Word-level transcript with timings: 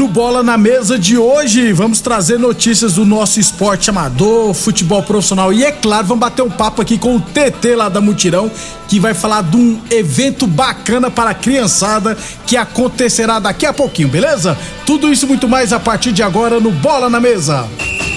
No 0.00 0.08
Bola 0.08 0.42
na 0.42 0.56
Mesa 0.56 0.98
de 0.98 1.18
hoje, 1.18 1.74
vamos 1.74 2.00
trazer 2.00 2.38
notícias 2.38 2.94
do 2.94 3.04
nosso 3.04 3.38
esporte 3.38 3.90
amador, 3.90 4.54
futebol 4.54 5.02
profissional 5.02 5.52
e, 5.52 5.62
é 5.62 5.70
claro, 5.70 6.06
vamos 6.06 6.22
bater 6.22 6.40
um 6.40 6.48
papo 6.48 6.80
aqui 6.80 6.96
com 6.96 7.16
o 7.16 7.20
TT 7.20 7.76
lá 7.76 7.90
da 7.90 8.00
Mutirão, 8.00 8.50
que 8.88 8.98
vai 8.98 9.12
falar 9.12 9.42
de 9.42 9.58
um 9.58 9.78
evento 9.90 10.46
bacana 10.46 11.10
para 11.10 11.28
a 11.28 11.34
criançada 11.34 12.16
que 12.46 12.56
acontecerá 12.56 13.38
daqui 13.38 13.66
a 13.66 13.74
pouquinho, 13.74 14.08
beleza? 14.08 14.56
Tudo 14.86 15.12
isso 15.12 15.26
e 15.26 15.28
muito 15.28 15.46
mais 15.46 15.70
a 15.70 15.78
partir 15.78 16.12
de 16.12 16.22
agora 16.22 16.58
no 16.58 16.70
Bola 16.70 17.10
na 17.10 17.20
Mesa. 17.20 17.68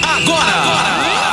Agora! 0.01 1.32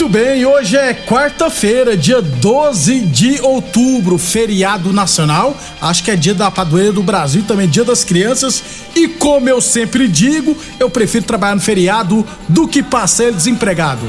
Muito 0.00 0.14
bem, 0.14 0.46
hoje 0.46 0.78
é 0.78 0.94
quarta-feira, 0.94 1.94
dia 1.94 2.22
12 2.22 3.00
de 3.00 3.38
outubro, 3.42 4.16
feriado 4.16 4.94
nacional. 4.94 5.54
Acho 5.78 6.02
que 6.02 6.10
é 6.10 6.16
dia 6.16 6.34
da 6.34 6.50
padroeira 6.50 6.90
do 6.90 7.02
Brasil, 7.02 7.44
também 7.46 7.68
dia 7.68 7.84
das 7.84 8.02
crianças. 8.02 8.62
E 8.96 9.06
como 9.06 9.46
eu 9.46 9.60
sempre 9.60 10.08
digo, 10.08 10.56
eu 10.78 10.88
prefiro 10.88 11.26
trabalhar 11.26 11.54
no 11.54 11.60
feriado 11.60 12.26
do 12.48 12.66
que 12.66 12.82
passar 12.82 13.30
desempregado. 13.30 14.00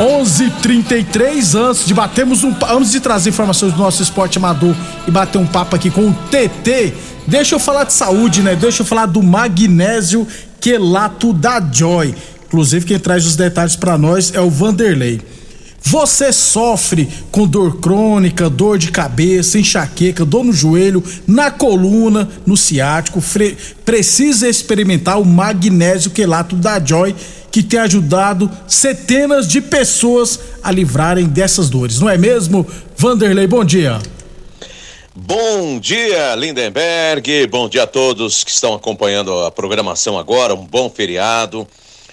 11:33 0.00 1.54
antes 1.54 1.84
de 1.84 1.92
batermos 1.92 2.42
um 2.42 2.54
antes 2.70 2.90
de 2.90 3.00
trazer 3.00 3.28
informações 3.28 3.74
do 3.74 3.78
nosso 3.78 4.02
esporte 4.02 4.38
amador 4.38 4.74
e 5.06 5.10
bater 5.10 5.36
um 5.36 5.46
papo 5.46 5.76
aqui 5.76 5.90
com 5.90 6.08
o 6.08 6.14
TT. 6.30 6.94
Deixa 7.26 7.54
eu 7.54 7.58
falar 7.58 7.84
de 7.84 7.92
saúde, 7.92 8.40
né? 8.40 8.56
Deixa 8.56 8.80
eu 8.80 8.86
falar 8.86 9.04
do 9.04 9.22
magnésio 9.22 10.26
quelato 10.58 11.34
da 11.34 11.60
Joy. 11.60 12.14
Inclusive, 12.48 12.86
quem 12.86 12.98
traz 12.98 13.26
os 13.26 13.36
detalhes 13.36 13.76
para 13.76 13.96
nós 13.96 14.34
é 14.34 14.40
o 14.40 14.48
Vanderlei. 14.50 15.20
Você 15.80 16.32
sofre 16.32 17.08
com 17.30 17.46
dor 17.46 17.78
crônica, 17.78 18.50
dor 18.50 18.78
de 18.78 18.90
cabeça, 18.90 19.58
enxaqueca, 19.58 20.24
dor 20.24 20.44
no 20.44 20.52
joelho, 20.52 21.04
na 21.26 21.50
coluna, 21.50 22.28
no 22.44 22.56
ciático, 22.56 23.22
precisa 23.84 24.48
experimentar 24.48 25.20
o 25.20 25.24
magnésio 25.24 26.10
quelato 26.10 26.56
da 26.56 26.82
Joy, 26.84 27.14
que 27.50 27.62
tem 27.62 27.80
ajudado 27.80 28.50
centenas 28.66 29.46
de 29.46 29.60
pessoas 29.60 30.38
a 30.62 30.70
livrarem 30.72 31.26
dessas 31.26 31.70
dores. 31.70 32.00
Não 32.00 32.08
é 32.08 32.18
mesmo? 32.18 32.66
Vanderlei, 32.96 33.46
bom 33.46 33.64
dia. 33.64 33.98
Bom 35.14 35.78
dia, 35.78 36.34
Lindenberg. 36.34 37.46
Bom 37.46 37.68
dia 37.68 37.84
a 37.84 37.86
todos 37.86 38.44
que 38.44 38.50
estão 38.50 38.74
acompanhando 38.74 39.32
a 39.44 39.50
programação 39.50 40.18
agora. 40.18 40.54
Um 40.54 40.64
bom 40.64 40.90
feriado. 40.90 41.66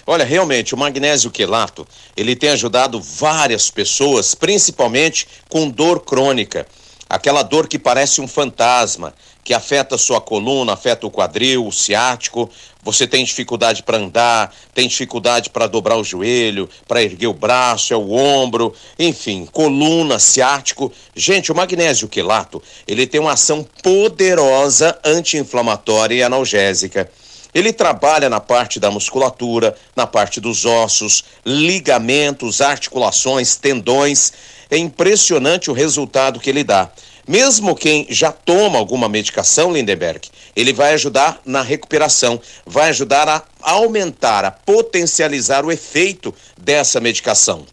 Olha, 0.08 0.24
realmente, 0.24 0.72
o 0.72 0.78
magnésio 0.78 1.32
quelato, 1.32 1.84
ele 2.16 2.36
tem 2.36 2.50
ajudado 2.50 3.00
várias 3.00 3.70
pessoas, 3.70 4.36
principalmente 4.36 5.26
com 5.48 5.68
dor 5.68 6.00
crônica. 6.04 6.64
Aquela 7.08 7.42
dor 7.42 7.66
que 7.66 7.76
parece 7.76 8.20
um 8.20 8.28
fantasma, 8.28 9.12
que 9.42 9.52
afeta 9.52 9.98
sua 9.98 10.20
coluna, 10.20 10.74
afeta 10.74 11.08
o 11.08 11.10
quadril, 11.10 11.66
o 11.66 11.72
ciático. 11.72 12.48
Você 12.84 13.04
tem 13.04 13.24
dificuldade 13.24 13.82
para 13.82 13.98
andar, 13.98 14.54
tem 14.72 14.86
dificuldade 14.86 15.50
para 15.50 15.66
dobrar 15.66 15.96
o 15.96 16.04
joelho, 16.04 16.68
para 16.86 17.02
erguer 17.02 17.26
o 17.26 17.34
braço, 17.34 17.92
é 17.92 17.96
o 17.96 18.12
ombro, 18.12 18.72
enfim, 18.96 19.44
coluna, 19.44 20.20
ciático. 20.20 20.92
Gente, 21.16 21.50
o 21.50 21.54
magnésio 21.54 22.08
quelato, 22.08 22.62
ele 22.86 23.08
tem 23.08 23.20
uma 23.20 23.32
ação 23.32 23.66
poderosa 23.82 24.96
anti-inflamatória 25.04 26.14
e 26.14 26.22
analgésica. 26.22 27.10
Ele 27.56 27.72
trabalha 27.72 28.28
na 28.28 28.38
parte 28.38 28.78
da 28.78 28.90
musculatura, 28.90 29.74
na 29.96 30.06
parte 30.06 30.42
dos 30.42 30.66
ossos, 30.66 31.24
ligamentos, 31.42 32.60
articulações, 32.60 33.56
tendões. 33.56 34.30
É 34.70 34.76
impressionante 34.76 35.70
o 35.70 35.72
resultado 35.72 36.38
que 36.38 36.50
ele 36.50 36.62
dá. 36.62 36.90
Mesmo 37.26 37.74
quem 37.74 38.06
já 38.10 38.30
toma 38.30 38.78
alguma 38.78 39.08
medicação, 39.08 39.72
Lindenberg, 39.72 40.28
ele 40.54 40.74
vai 40.74 40.92
ajudar 40.92 41.40
na 41.46 41.62
recuperação, 41.62 42.38
vai 42.66 42.90
ajudar 42.90 43.26
a 43.26 43.42
aumentar, 43.62 44.44
a 44.44 44.50
potencializar 44.50 45.64
o 45.64 45.72
efeito 45.72 46.34
dessa 46.58 47.00
medicação. 47.00 47.64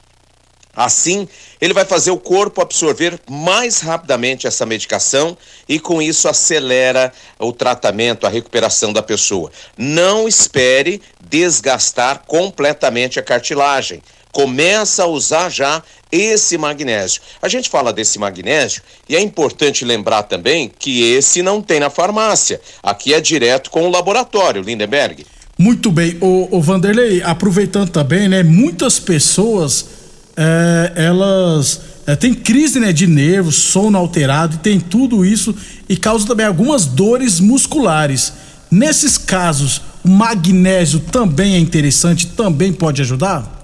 Assim, 0.75 1.27
ele 1.61 1.73
vai 1.73 1.85
fazer 1.85 2.09
o 2.09 2.17
corpo 2.17 2.59
absorver 2.59 3.19
mais 3.29 3.79
rapidamente 3.79 4.47
essa 4.47 4.65
medicação 4.65 5.37
e 5.69 5.79
com 5.79 6.01
isso 6.01 6.27
acelera 6.27 7.13
o 7.37 7.53
tratamento, 7.53 8.25
a 8.25 8.29
recuperação 8.29 8.91
da 8.91 9.03
pessoa. 9.03 9.51
Não 9.77 10.27
espere 10.27 10.99
desgastar 11.29 12.23
completamente 12.25 13.19
a 13.19 13.23
cartilagem. 13.23 14.01
Começa 14.31 15.03
a 15.03 15.07
usar 15.07 15.49
já 15.49 15.83
esse 16.11 16.57
magnésio. 16.57 17.21
A 17.39 17.47
gente 17.47 17.69
fala 17.69 17.93
desse 17.93 18.17
magnésio 18.17 18.81
e 19.07 19.15
é 19.15 19.21
importante 19.21 19.85
lembrar 19.85 20.23
também 20.23 20.71
que 20.79 21.03
esse 21.13 21.43
não 21.43 21.61
tem 21.61 21.79
na 21.79 21.91
farmácia. 21.91 22.59
Aqui 22.81 23.13
é 23.13 23.21
direto 23.21 23.69
com 23.69 23.87
o 23.87 23.91
laboratório, 23.91 24.63
Lindenberg. 24.63 25.23
Muito 25.55 25.91
bem, 25.91 26.17
o, 26.19 26.59
Vanderlei, 26.59 27.21
aproveitando 27.21 27.91
também, 27.91 28.27
né? 28.27 28.41
Muitas 28.41 28.99
pessoas 28.99 30.02
é, 30.35 30.93
elas 30.95 31.81
é, 32.07 32.15
têm 32.15 32.33
crise 32.33 32.79
né, 32.79 32.91
de 32.91 33.07
nervos, 33.07 33.55
sono 33.55 33.97
alterado, 33.97 34.55
e 34.55 34.59
tem 34.59 34.79
tudo 34.79 35.25
isso 35.25 35.55
e 35.87 35.95
causa 35.95 36.27
também 36.27 36.45
algumas 36.45 36.85
dores 36.85 37.39
musculares. 37.39 38.33
Nesses 38.69 39.17
casos, 39.17 39.81
o 40.03 40.09
magnésio 40.09 40.99
também 40.99 41.55
é 41.55 41.59
interessante, 41.59 42.27
também 42.27 42.73
pode 42.73 43.01
ajudar? 43.01 43.61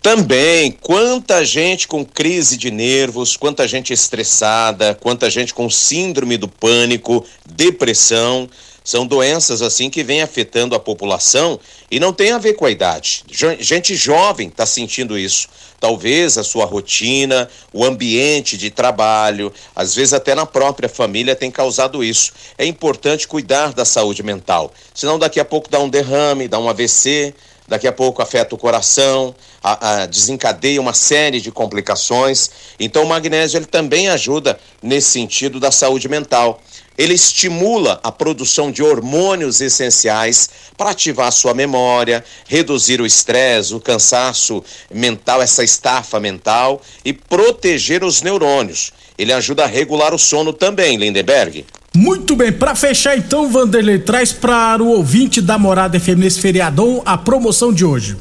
Também, 0.00 0.70
quanta 0.80 1.44
gente 1.44 1.86
com 1.86 2.04
crise 2.04 2.56
de 2.56 2.70
nervos, 2.70 3.36
quanta 3.36 3.66
gente 3.68 3.92
estressada, 3.92 4.94
quanta 4.94 5.28
gente 5.28 5.52
com 5.52 5.68
síndrome 5.68 6.36
do 6.36 6.48
pânico, 6.48 7.24
depressão. 7.44 8.48
São 8.88 9.06
doenças 9.06 9.60
assim 9.60 9.90
que 9.90 10.02
vêm 10.02 10.22
afetando 10.22 10.74
a 10.74 10.80
população 10.80 11.60
e 11.90 12.00
não 12.00 12.10
tem 12.10 12.32
a 12.32 12.38
ver 12.38 12.54
com 12.54 12.64
a 12.64 12.70
idade. 12.70 13.22
Gente 13.60 13.94
jovem 13.94 14.48
está 14.48 14.64
sentindo 14.64 15.18
isso. 15.18 15.46
Talvez 15.78 16.38
a 16.38 16.42
sua 16.42 16.64
rotina, 16.64 17.50
o 17.70 17.84
ambiente 17.84 18.56
de 18.56 18.70
trabalho, 18.70 19.52
às 19.76 19.94
vezes 19.94 20.14
até 20.14 20.34
na 20.34 20.46
própria 20.46 20.88
família 20.88 21.36
tem 21.36 21.50
causado 21.50 22.02
isso. 22.02 22.32
É 22.56 22.64
importante 22.64 23.28
cuidar 23.28 23.74
da 23.74 23.84
saúde 23.84 24.22
mental, 24.22 24.72
senão 24.94 25.18
daqui 25.18 25.38
a 25.38 25.44
pouco 25.44 25.68
dá 25.68 25.78
um 25.78 25.90
derrame, 25.90 26.48
dá 26.48 26.58
um 26.58 26.66
AVC, 26.66 27.34
daqui 27.68 27.86
a 27.86 27.92
pouco 27.92 28.22
afeta 28.22 28.54
o 28.54 28.58
coração, 28.58 29.34
a, 29.62 30.02
a, 30.02 30.06
desencadeia 30.06 30.80
uma 30.80 30.94
série 30.94 31.42
de 31.42 31.52
complicações. 31.52 32.50
Então, 32.80 33.04
o 33.04 33.06
magnésio 33.06 33.58
ele 33.58 33.66
também 33.66 34.08
ajuda 34.08 34.58
nesse 34.82 35.10
sentido 35.10 35.60
da 35.60 35.70
saúde 35.70 36.08
mental. 36.08 36.62
Ele 36.98 37.14
estimula 37.14 38.00
a 38.02 38.10
produção 38.10 38.72
de 38.72 38.82
hormônios 38.82 39.60
essenciais 39.60 40.50
para 40.76 40.90
ativar 40.90 41.30
sua 41.30 41.54
memória, 41.54 42.24
reduzir 42.48 43.00
o 43.00 43.06
estresse, 43.06 43.72
o 43.72 43.78
cansaço 43.78 44.64
mental, 44.92 45.40
essa 45.40 45.62
estafa 45.62 46.18
mental 46.18 46.82
e 47.04 47.12
proteger 47.12 48.02
os 48.02 48.20
neurônios. 48.20 48.92
Ele 49.16 49.32
ajuda 49.32 49.62
a 49.62 49.68
regular 49.68 50.12
o 50.12 50.18
sono 50.18 50.52
também, 50.52 50.96
Lindenberg. 50.96 51.64
Muito 51.94 52.34
bem, 52.34 52.52
para 52.52 52.74
fechar 52.74 53.16
então, 53.16 53.48
Vanderlei, 53.48 54.00
traz 54.00 54.32
para 54.32 54.82
o 54.82 54.88
ouvinte 54.88 55.40
da 55.40 55.56
Morada 55.56 55.98
FM 55.98 56.18
nesse 56.18 56.40
feriadão 56.40 57.02
a 57.06 57.16
promoção 57.16 57.72
de 57.72 57.84
hoje 57.84 58.16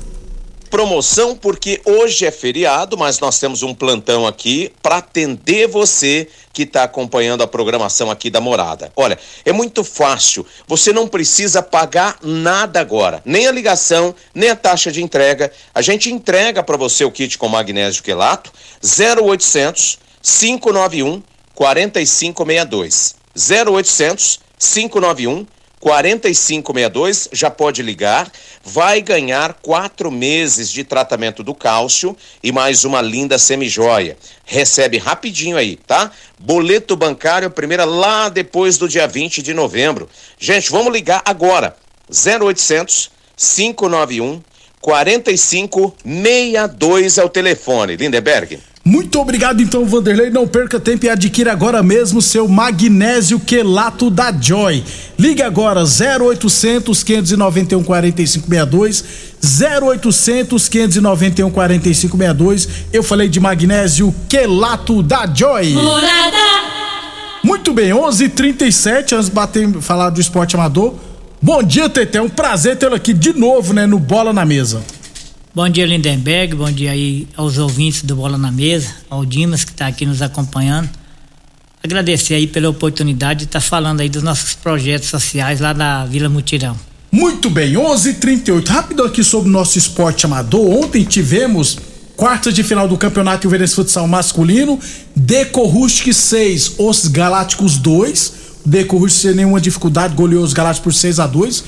promoção 0.70 1.36
porque 1.36 1.82
hoje 1.86 2.26
é 2.26 2.32
feriado, 2.32 2.98
mas 2.98 3.20
nós 3.20 3.40
temos 3.40 3.64
um 3.64 3.74
plantão 3.74 4.28
aqui 4.28 4.72
para 4.82 4.98
atender 4.98 5.68
você 5.68 6.28
que 6.54 6.64
está 6.64 6.84
acompanhando 6.84 7.44
a 7.44 7.48
programação 7.48 8.10
aqui 8.12 8.30
da 8.30 8.42
Morada. 8.42 8.92
Olha, 8.96 9.18
é 9.46 9.52
muito 9.52 9.84
fácil, 9.84 10.46
você 10.68 10.92
não 10.92 11.08
precisa 11.08 11.62
pagar 11.62 12.18
nada 12.22 12.80
agora, 12.80 13.22
nem 13.26 13.48
a 13.48 13.52
ligação, 13.52 14.14
nem 14.34 14.50
a 14.50 14.56
taxa 14.56 14.92
de 14.92 15.02
entrega. 15.02 15.52
A 15.74 15.82
gente 15.82 16.12
entrega 16.12 16.64
para 16.64 16.78
você 16.78 17.04
o 17.04 17.12
kit 17.12 17.38
com 17.38 17.48
magnésio 17.48 18.04
quelato 18.04 18.52
0800 18.84 20.00
591 20.22 21.22
4562. 21.54 23.16
0800 23.36 24.40
591 24.60 25.46
4562, 25.80 27.30
já 27.32 27.52
pode 27.52 27.82
ligar, 27.84 28.32
vai 28.68 29.02
ganhar 29.02 29.54
quatro 29.62 30.12
meses 30.12 30.70
de 30.70 30.84
tratamento 30.84 31.42
do 31.42 31.56
cálcio 31.56 32.18
e 32.44 32.52
mais 32.52 32.84
uma 32.84 33.02
linda 33.02 33.38
semijoia. 33.38 34.18
Recebe 34.44 34.98
rapidinho 34.98 35.56
aí, 35.56 35.78
tá? 35.78 36.12
Boleto 36.38 36.98
bancário, 36.98 37.50
primeira 37.50 37.86
lá 37.86 38.28
depois 38.28 38.78
do 38.78 38.90
dia 38.90 39.08
20 39.08 39.42
de 39.42 39.54
novembro. 39.54 40.10
Gente, 40.38 40.70
vamos 40.70 40.92
ligar 40.92 41.22
agora. 41.24 41.78
0800 42.10 43.10
591 43.38 44.44
4562 44.82 47.18
é 47.18 47.24
o 47.24 47.30
telefone. 47.30 47.96
Lindeberg. 47.96 48.60
Muito 48.88 49.20
obrigado 49.20 49.62
então, 49.62 49.86
Vanderlei. 49.86 50.30
Não 50.30 50.48
perca 50.48 50.80
tempo 50.80 51.06
e 51.06 51.10
adquira 51.10 51.52
agora 51.52 51.84
mesmo 51.84 52.22
seu 52.22 52.48
magnésio 52.48 53.38
quelato 53.38 54.10
da 54.10 54.32
Joy. 54.32 54.82
Ligue 55.20 55.42
agora 55.42 55.84
0800 55.84 57.04
591 57.04 57.84
4562 57.84 59.04
0800 59.84 60.70
591 60.70 61.52
4562. 61.52 62.70
Eu 62.94 63.04
falei 63.04 63.28
de 63.28 63.42
magnésio 63.42 64.16
quelato 64.30 65.04
da 65.04 65.28
Joy. 65.28 65.74
Morada. 65.74 66.38
Muito 67.44 67.74
bem, 67.74 67.92
11:37 67.92 69.12
antes 69.12 69.26
de 69.26 69.32
bater 69.32 69.70
falar 69.82 70.12
do 70.12 70.22
esporte 70.22 70.56
amador. 70.56 70.96
Bom 71.42 71.62
dia, 71.62 71.90
Tete. 71.90 72.18
É 72.18 72.22
um 72.22 72.30
prazer 72.30 72.78
tê-lo 72.78 72.96
aqui 72.96 73.14
de 73.14 73.34
novo, 73.34 73.74
né, 73.74 73.86
no 73.86 74.00
Bola 74.00 74.32
na 74.32 74.46
Mesa. 74.46 74.82
Bom 75.58 75.68
dia, 75.68 75.88
Lindenberg. 75.88 76.54
Bom 76.54 76.72
dia 76.72 76.92
aí 76.92 77.28
aos 77.36 77.58
ouvintes 77.58 78.04
do 78.04 78.16
Bola 78.16 78.38
na 78.38 78.52
Mesa, 78.52 78.90
ao 79.10 79.26
Dimas 79.26 79.64
que 79.64 79.72
está 79.72 79.88
aqui 79.88 80.06
nos 80.06 80.22
acompanhando. 80.22 80.88
Agradecer 81.84 82.36
aí 82.36 82.46
pela 82.46 82.70
oportunidade 82.70 83.40
de 83.40 83.46
estar 83.46 83.60
tá 83.60 83.66
falando 83.66 84.02
aí 84.02 84.08
dos 84.08 84.22
nossos 84.22 84.54
projetos 84.54 85.10
sociais 85.10 85.60
lá 85.60 85.74
da 85.74 86.06
Vila 86.06 86.30
Mutirão. 86.30 86.78
Muito 87.12 87.50
bem, 87.50 87.74
11:38. 87.76 88.68
Rápido 88.68 89.04
aqui 89.04 89.24
sobre 89.24 89.50
o 89.50 89.52
nosso 89.52 89.80
esporte 89.80 90.28
amador. 90.28 90.64
Ontem 90.70 91.04
tivemos 91.04 91.80
quartas 92.16 92.54
de 92.54 92.62
final 92.62 92.88
do 92.88 92.96
Campeonato 92.96 93.48
Ilverense 93.48 93.74
Futsal 93.74 94.08
Masculino, 94.08 94.80
Deco 95.16 95.66
Rustic 95.66 96.14
6, 96.14 96.76
Os 96.78 97.08
Galácticos 97.08 97.80
2. 97.80 98.34
Deco 98.64 98.96
Rustic 99.00 99.22
sem 99.24 99.34
nenhuma 99.34 99.60
dificuldade 99.60 100.14
goleou 100.14 100.44
os 100.44 100.54
Galácticos 100.54 100.94
por 100.94 101.00
6 101.00 101.20
a 101.20 101.26
2 101.26 101.64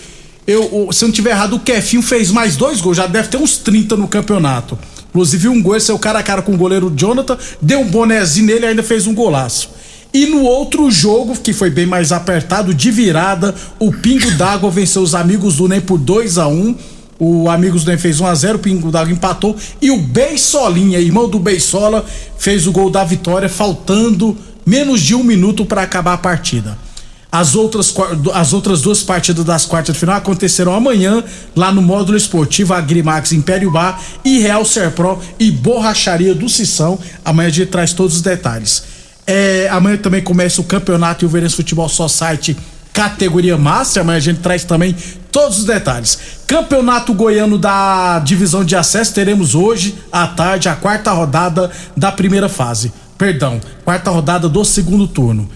eu, 0.51 0.89
se 0.91 1.03
eu 1.03 1.07
não 1.07 1.13
tiver 1.13 1.29
errado, 1.29 1.55
o 1.57 1.59
Kefinho 1.59 2.01
fez 2.01 2.31
mais 2.31 2.55
dois 2.55 2.81
gols, 2.81 2.97
já 2.97 3.05
deve 3.05 3.27
ter 3.27 3.37
uns 3.37 3.57
30 3.57 3.95
no 3.95 4.07
campeonato. 4.07 4.79
Inclusive, 5.09 5.47
um 5.47 5.61
gol, 5.61 5.75
esse 5.75 5.91
é 5.91 5.93
o 5.93 5.99
cara 5.99 6.17
a 6.17 6.23
cara 6.23 6.41
com 6.41 6.53
o 6.53 6.57
goleiro 6.57 6.91
Jonathan, 6.95 7.37
deu 7.61 7.81
um 7.81 7.87
bonezinho 7.87 8.47
nele 8.47 8.65
e 8.65 8.69
ainda 8.69 8.81
fez 8.81 9.05
um 9.05 9.13
golaço. 9.13 9.69
E 10.11 10.25
no 10.25 10.41
outro 10.41 10.89
jogo, 10.89 11.37
que 11.37 11.53
foi 11.53 11.69
bem 11.69 11.85
mais 11.85 12.11
apertado, 12.11 12.73
de 12.73 12.89
virada, 12.89 13.53
o 13.77 13.91
Pingo 13.91 14.31
d'Água 14.31 14.71
venceu 14.71 15.03
os 15.03 15.13
amigos 15.13 15.57
do 15.57 15.67
NEM 15.67 15.81
por 15.81 15.99
2 15.99 16.39
a 16.39 16.47
1 16.47 16.51
um. 16.51 16.75
O 17.19 17.49
Amigos 17.49 17.83
do 17.83 17.91
NEM 17.91 17.99
fez 17.99 18.19
1 18.19 18.25
a 18.25 18.33
0 18.33 18.55
o 18.55 18.59
Pingo 18.59 18.91
d'Água 18.91 19.13
empatou. 19.13 19.55
E 19.79 19.91
o 19.91 19.97
Beisolinha, 19.97 20.99
irmão 20.99 21.29
do 21.29 21.37
Beisola, 21.37 22.03
fez 22.39 22.65
o 22.65 22.71
gol 22.71 22.89
da 22.89 23.03
vitória, 23.03 23.47
faltando 23.47 24.35
menos 24.65 24.99
de 25.01 25.13
um 25.13 25.23
minuto 25.23 25.63
para 25.63 25.83
acabar 25.83 26.13
a 26.13 26.17
partida. 26.17 26.88
As 27.31 27.53
outras, 27.53 27.93
as 28.33 28.53
outras 28.53 28.81
duas 28.81 29.03
partidas 29.03 29.45
das 29.45 29.63
quartas 29.63 29.93
de 29.93 29.99
final 29.99 30.15
acontecerão 30.15 30.73
amanhã, 30.73 31.23
lá 31.55 31.71
no 31.71 31.81
módulo 31.81 32.17
esportivo 32.17 32.73
Agrimax 32.73 33.31
Império 33.33 33.69
Bar 33.69 34.01
e 34.25 34.39
Real 34.39 34.65
Serpro 34.65 35.19
e 35.39 35.51
Borracharia 35.51 36.33
do 36.33 36.49
Sissão. 36.49 36.97
Amanhã 37.23 37.47
a 37.47 37.51
gente 37.51 37.69
traz 37.69 37.93
todos 37.93 38.15
os 38.15 38.21
detalhes. 38.23 38.83
É, 39.27 39.67
amanhã 39.71 39.95
também 39.97 40.23
começa 40.23 40.59
o 40.59 40.63
campeonato 40.63 41.23
Ilverense 41.23 41.55
Futebol 41.55 41.87
Society 41.87 42.57
categoria 42.91 43.59
Master. 43.59 44.01
Amanhã 44.01 44.17
a 44.17 44.21
gente 44.21 44.39
traz 44.39 44.63
também 44.63 44.95
todos 45.31 45.59
os 45.59 45.65
detalhes. 45.65 46.17
Campeonato 46.47 47.13
Goiano 47.13 47.59
da 47.59 48.17
divisão 48.17 48.65
de 48.65 48.75
acesso 48.75 49.13
teremos 49.13 49.53
hoje 49.53 49.95
à 50.11 50.25
tarde 50.25 50.67
a 50.67 50.75
quarta 50.75 51.11
rodada 51.11 51.69
da 51.95 52.11
primeira 52.11 52.49
fase. 52.49 52.91
Perdão, 53.19 53.61
quarta 53.85 54.09
rodada 54.09 54.49
do 54.49 54.65
segundo 54.65 55.07
turno 55.07 55.47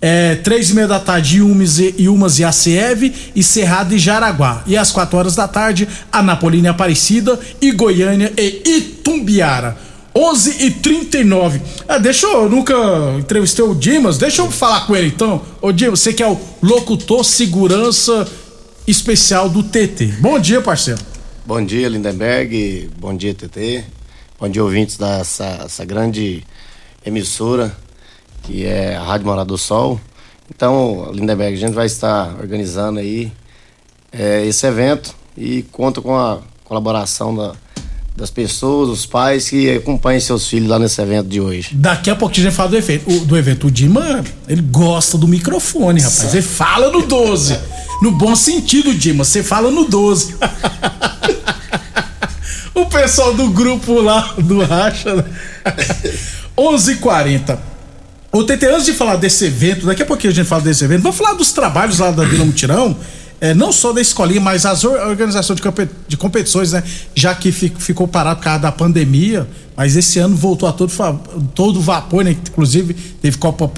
é, 0.00 0.36
três 0.36 0.70
e 0.70 0.74
meia 0.74 0.86
da 0.86 1.00
tarde, 1.00 1.42
Umas 1.42 1.78
e, 1.78 2.08
Umas 2.08 2.38
e 2.38 2.44
ACEV, 2.44 3.12
e 3.34 3.42
Cerrado 3.42 3.94
e 3.94 3.98
Jaraguá. 3.98 4.62
E 4.66 4.76
às 4.76 4.92
quatro 4.92 5.18
horas 5.18 5.34
da 5.34 5.48
tarde, 5.48 5.88
Anapolina 6.12 6.70
Aparecida 6.70 7.38
e 7.60 7.72
Goiânia 7.72 8.32
e 8.36 8.62
Itumbiara. 8.64 9.76
11 10.14 10.64
e 10.64 10.70
39 10.72 11.60
ah, 11.86 11.98
Deixa 11.98 12.26
eu, 12.26 12.48
nunca 12.48 12.74
entrevistei 13.18 13.64
o 13.64 13.74
Dimas, 13.74 14.18
deixa 14.18 14.42
eu 14.42 14.50
falar 14.50 14.84
com 14.86 14.96
ele 14.96 15.08
então. 15.08 15.42
Ô 15.60 15.70
Dimas, 15.70 16.00
você 16.00 16.12
que 16.12 16.22
é 16.22 16.26
o 16.26 16.36
locutor 16.62 17.24
segurança 17.24 18.26
especial 18.86 19.48
do 19.48 19.62
TT. 19.62 20.14
Bom 20.18 20.38
dia, 20.38 20.60
parceiro. 20.60 21.00
Bom 21.44 21.64
dia, 21.64 21.88
Lindenberg. 21.88 22.90
Bom 22.98 23.16
dia, 23.16 23.34
TT. 23.34 23.84
Bom 24.40 24.48
dia, 24.48 24.64
ouvintes 24.64 24.96
dessa 24.96 25.84
grande 25.84 26.42
emissora 27.04 27.76
que 28.48 28.64
é 28.64 28.96
a 28.96 29.02
Rádio 29.02 29.26
Morada 29.26 29.44
do 29.44 29.58
Sol. 29.58 30.00
Então, 30.48 31.10
Lindenberg, 31.12 31.54
a 31.54 31.60
gente 31.60 31.74
vai 31.74 31.84
estar 31.84 32.34
organizando 32.40 32.98
aí 32.98 33.30
é, 34.10 34.46
esse 34.46 34.66
evento 34.66 35.14
e 35.36 35.62
conta 35.64 36.00
com 36.00 36.16
a 36.16 36.38
colaboração 36.64 37.36
da, 37.36 37.52
das 38.16 38.30
pessoas, 38.30 38.88
os 38.88 39.04
pais 39.04 39.50
que 39.50 39.70
acompanhem 39.70 40.18
seus 40.18 40.48
filhos 40.48 40.66
lá 40.66 40.78
nesse 40.78 40.98
evento 41.02 41.28
de 41.28 41.42
hoje. 41.42 41.74
Daqui 41.74 42.08
a 42.08 42.16
pouquinho 42.16 42.46
a 42.46 42.50
gente 42.50 42.56
fala 42.56 42.70
do 42.70 42.78
evento. 42.78 43.10
O, 43.10 43.20
do 43.26 43.36
evento. 43.36 43.66
O 43.66 43.70
Dima, 43.70 44.24
ele 44.48 44.62
gosta 44.62 45.18
do 45.18 45.28
microfone, 45.28 46.00
rapaz. 46.00 46.32
Ele 46.32 46.42
fala 46.42 46.90
no 46.90 47.02
12. 47.02 47.58
No 48.00 48.12
bom 48.12 48.34
sentido, 48.34 48.94
Dima, 48.94 49.24
você 49.24 49.42
fala 49.42 49.70
no 49.70 49.84
12. 49.84 50.36
o 52.74 52.86
pessoal 52.86 53.34
do 53.34 53.50
grupo 53.50 54.00
lá 54.00 54.34
do 54.38 54.64
Racha. 54.64 55.22
11:40 56.56 57.48
né? 57.48 57.58
Ô, 58.30 58.44
TT, 58.44 58.66
antes 58.66 58.84
de 58.84 58.92
falar 58.92 59.16
desse 59.16 59.46
evento, 59.46 59.86
daqui 59.86 60.02
a 60.02 60.06
pouquinho 60.06 60.32
a 60.32 60.34
gente 60.34 60.46
fala 60.46 60.62
desse 60.62 60.84
evento, 60.84 61.02
vamos 61.02 61.16
falar 61.16 61.32
dos 61.32 61.50
trabalhos 61.50 61.98
lá 61.98 62.10
da 62.10 62.24
Vila 62.24 62.44
Mutirão, 62.44 62.94
é, 63.40 63.54
não 63.54 63.72
só 63.72 63.92
da 63.92 64.02
escolinha, 64.02 64.40
mas 64.40 64.66
as 64.66 64.84
organizações 64.84 65.58
de, 66.06 66.16
competições, 66.16 66.72
né? 66.72 66.82
Já 67.14 67.34
que 67.34 67.50
ficou 67.50 68.06
parado 68.06 68.36
por 68.36 68.44
causa 68.44 68.58
da 68.58 68.72
pandemia, 68.72 69.48
mas 69.74 69.96
esse 69.96 70.18
ano 70.18 70.36
voltou 70.36 70.68
a 70.68 70.72
todo, 70.72 70.92
todo 71.54 71.80
vapor, 71.80 72.22
né? 72.22 72.32
Inclusive 72.32 72.92
teve 72.94 73.38
Copa, 73.38 73.70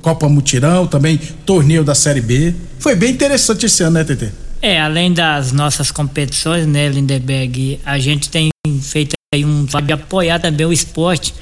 Copa 0.00 0.28
Mutirão, 0.28 0.86
também 0.86 1.20
torneio 1.44 1.84
da 1.84 1.94
Série 1.94 2.20
B. 2.22 2.54
Foi 2.78 2.94
bem 2.94 3.10
interessante 3.10 3.66
esse 3.66 3.82
ano, 3.82 3.92
né, 3.94 4.04
TT? 4.04 4.30
É, 4.62 4.80
além 4.80 5.12
das 5.12 5.52
nossas 5.52 5.90
competições, 5.90 6.66
né, 6.66 6.88
Lindeberg, 6.88 7.80
a 7.84 7.98
gente 7.98 8.30
tem 8.30 8.50
feito 8.80 9.14
aí 9.34 9.44
um 9.44 9.66
trabalho 9.66 9.86
de 9.86 9.92
apoiar 9.92 10.38
também 10.38 10.66
o 10.66 10.72
esporte 10.72 11.34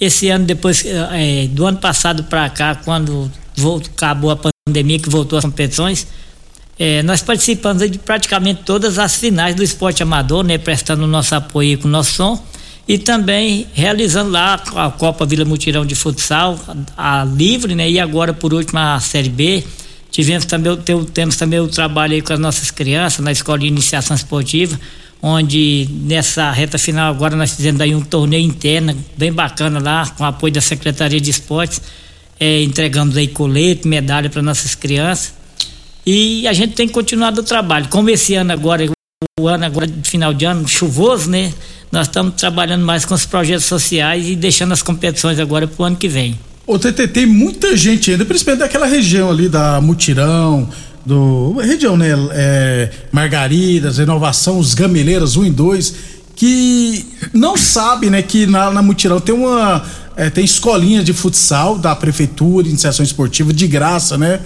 esse 0.00 0.28
ano, 0.28 0.44
depois 0.44 0.84
é, 0.84 1.46
do 1.48 1.66
ano 1.66 1.78
passado 1.78 2.24
para 2.24 2.48
cá, 2.50 2.74
quando 2.74 3.30
voltou, 3.56 3.90
acabou 3.94 4.30
a 4.30 4.38
pandemia, 4.66 4.98
que 4.98 5.08
voltou 5.08 5.38
as 5.38 5.44
competições, 5.44 6.06
é, 6.78 7.02
nós 7.02 7.20
participamos 7.20 7.90
de 7.90 7.98
praticamente 7.98 8.62
todas 8.64 8.98
as 8.98 9.16
finais 9.16 9.56
do 9.56 9.62
esporte 9.64 10.02
amador, 10.02 10.44
né, 10.44 10.56
prestando 10.58 11.06
nosso 11.06 11.34
apoio 11.34 11.76
com 11.78 11.88
o 11.88 11.90
nosso 11.90 12.12
som 12.12 12.40
e 12.86 12.96
também 12.96 13.66
realizando 13.74 14.30
lá 14.30 14.54
a 14.54 14.90
Copa 14.90 15.26
Vila 15.26 15.44
Mutirão 15.44 15.84
de 15.84 15.96
Futsal, 15.96 16.58
a, 16.96 17.20
a 17.20 17.24
livre, 17.24 17.74
né, 17.74 17.90
e 17.90 17.98
agora 17.98 18.32
por 18.32 18.54
último 18.54 18.78
a 18.78 19.00
Série 19.00 19.28
B. 19.28 19.64
Tivemos 20.10 20.46
também, 20.46 20.76
temos 21.12 21.36
também 21.36 21.58
o 21.60 21.68
trabalho 21.68 22.14
aí 22.14 22.22
com 22.22 22.32
as 22.32 22.38
nossas 22.38 22.70
crianças 22.70 23.22
na 23.22 23.32
escola 23.32 23.58
de 23.58 23.66
iniciação 23.66 24.16
esportiva, 24.16 24.78
onde 25.22 25.88
nessa 25.90 26.50
reta 26.50 26.78
final 26.78 27.12
agora 27.12 27.36
nós 27.36 27.54
fizemos 27.54 27.80
aí 27.80 27.94
um 27.94 28.00
torneio 28.00 28.44
interno 28.44 28.96
bem 29.16 29.32
bacana 29.32 29.80
lá, 29.80 30.06
com 30.16 30.24
apoio 30.24 30.52
da 30.52 30.60
Secretaria 30.60 31.20
de 31.20 31.30
Esportes, 31.30 31.80
é, 32.38 32.62
entregamos 32.62 33.16
aí 33.16 33.26
colete, 33.26 33.86
medalha 33.88 34.30
para 34.30 34.40
nossas 34.42 34.74
crianças. 34.74 35.34
E 36.06 36.46
a 36.46 36.52
gente 36.52 36.74
tem 36.74 36.88
continuado 36.88 37.40
o 37.40 37.44
trabalho. 37.44 37.88
Como 37.88 38.08
esse 38.08 38.34
ano 38.34 38.52
agora, 38.52 38.88
o 39.38 39.48
ano 39.48 39.64
agora 39.64 39.86
de 39.86 40.08
final 40.08 40.32
de 40.32 40.44
ano, 40.44 40.66
chuvoso, 40.66 41.28
né? 41.28 41.52
Nós 41.90 42.06
estamos 42.06 42.34
trabalhando 42.34 42.84
mais 42.84 43.04
com 43.04 43.14
os 43.14 43.26
projetos 43.26 43.64
sociais 43.64 44.28
e 44.28 44.36
deixando 44.36 44.72
as 44.72 44.82
competições 44.82 45.38
agora 45.38 45.66
para 45.66 45.82
o 45.82 45.86
ano 45.86 45.96
que 45.96 46.08
vem. 46.08 46.38
O 46.66 46.78
TT 46.78 47.08
tem 47.08 47.26
muita 47.26 47.76
gente 47.76 48.10
ainda, 48.10 48.24
principalmente 48.24 48.60
daquela 48.60 48.86
região 48.86 49.30
ali 49.30 49.48
da 49.48 49.80
Mutirão, 49.80 50.68
do 51.08 51.54
região, 51.54 51.96
né? 51.96 52.08
É, 52.32 52.90
Margaridas, 53.10 53.96
Renovação, 53.96 54.58
os 54.58 54.74
Gameleiras 54.74 55.36
1 55.36 55.46
e 55.46 55.50
2, 55.50 55.94
que 56.36 57.06
não 57.32 57.56
sabe, 57.56 58.10
né, 58.10 58.20
que 58.20 58.46
na, 58.46 58.70
na 58.70 58.82
Mutirão 58.82 59.18
tem 59.18 59.34
uma. 59.34 59.82
É, 60.14 60.28
tem 60.28 60.44
escolinha 60.44 61.02
de 61.02 61.12
futsal 61.12 61.78
da 61.78 61.94
prefeitura, 61.94 62.68
iniciação 62.68 63.04
esportiva, 63.04 63.52
de 63.52 63.66
graça, 63.66 64.18
né? 64.18 64.40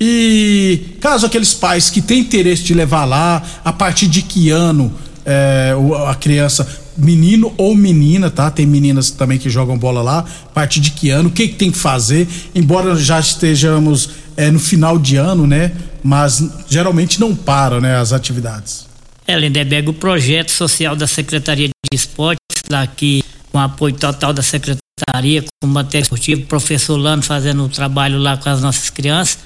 E 0.00 0.96
caso 1.00 1.26
aqueles 1.26 1.52
pais 1.52 1.90
que 1.90 2.00
têm 2.00 2.20
interesse 2.20 2.62
de 2.62 2.72
levar 2.72 3.04
lá, 3.04 3.42
a 3.64 3.72
partir 3.72 4.06
de 4.06 4.22
que 4.22 4.50
ano 4.50 4.92
é, 5.24 5.74
a 6.06 6.14
criança, 6.14 6.66
menino 6.96 7.52
ou 7.58 7.74
menina, 7.74 8.30
tá? 8.30 8.50
Tem 8.50 8.64
meninas 8.64 9.10
também 9.10 9.36
que 9.36 9.50
jogam 9.50 9.76
bola 9.76 10.00
lá, 10.00 10.20
a 10.20 10.52
partir 10.54 10.80
de 10.80 10.92
que 10.92 11.10
ano, 11.10 11.28
o 11.28 11.32
que, 11.32 11.48
que 11.48 11.56
tem 11.56 11.72
que 11.72 11.78
fazer, 11.78 12.28
embora 12.54 12.94
já 12.94 13.18
estejamos 13.18 14.10
é, 14.36 14.50
no 14.50 14.60
final 14.60 14.96
de 14.96 15.16
ano, 15.16 15.46
né? 15.46 15.72
Mas 16.06 16.42
geralmente 16.68 17.18
não 17.18 17.34
param, 17.34 17.80
né, 17.80 17.96
as 17.96 18.12
atividades. 18.12 18.86
É, 19.26 19.36
Lindeberg, 19.36 19.88
o 19.88 19.92
projeto 19.92 20.50
social 20.50 20.94
da 20.94 21.06
Secretaria 21.06 21.68
de 21.68 21.72
Esportes, 21.92 22.62
daqui 22.68 23.24
com 23.50 23.58
apoio 23.58 23.94
total 23.94 24.32
da 24.32 24.42
Secretaria, 24.42 25.44
com 25.60 25.68
matéria 25.68 26.04
esportiva, 26.04 26.42
professor 26.46 26.96
Lano 26.96 27.22
fazendo 27.22 27.64
o 27.64 27.68
trabalho 27.68 28.18
lá 28.18 28.36
com 28.36 28.48
as 28.48 28.62
nossas 28.62 28.88
crianças 28.88 29.38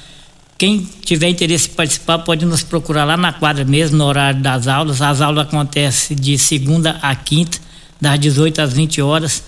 quem 0.60 0.86
tiver 1.02 1.30
interesse 1.30 1.70
em 1.70 1.72
participar 1.72 2.18
pode 2.18 2.44
nos 2.44 2.62
procurar 2.62 3.06
lá 3.06 3.16
na 3.16 3.32
quadra 3.32 3.64
mesmo, 3.64 3.96
no 3.96 4.04
horário 4.04 4.42
das 4.42 4.68
aulas. 4.68 5.00
As 5.00 5.22
aulas 5.22 5.46
acontecem 5.46 6.14
de 6.14 6.36
segunda 6.36 6.98
a 7.00 7.14
quinta, 7.14 7.56
das 7.98 8.20
18 8.20 8.60
às 8.60 8.72
20 8.74 9.00
horas 9.00 9.42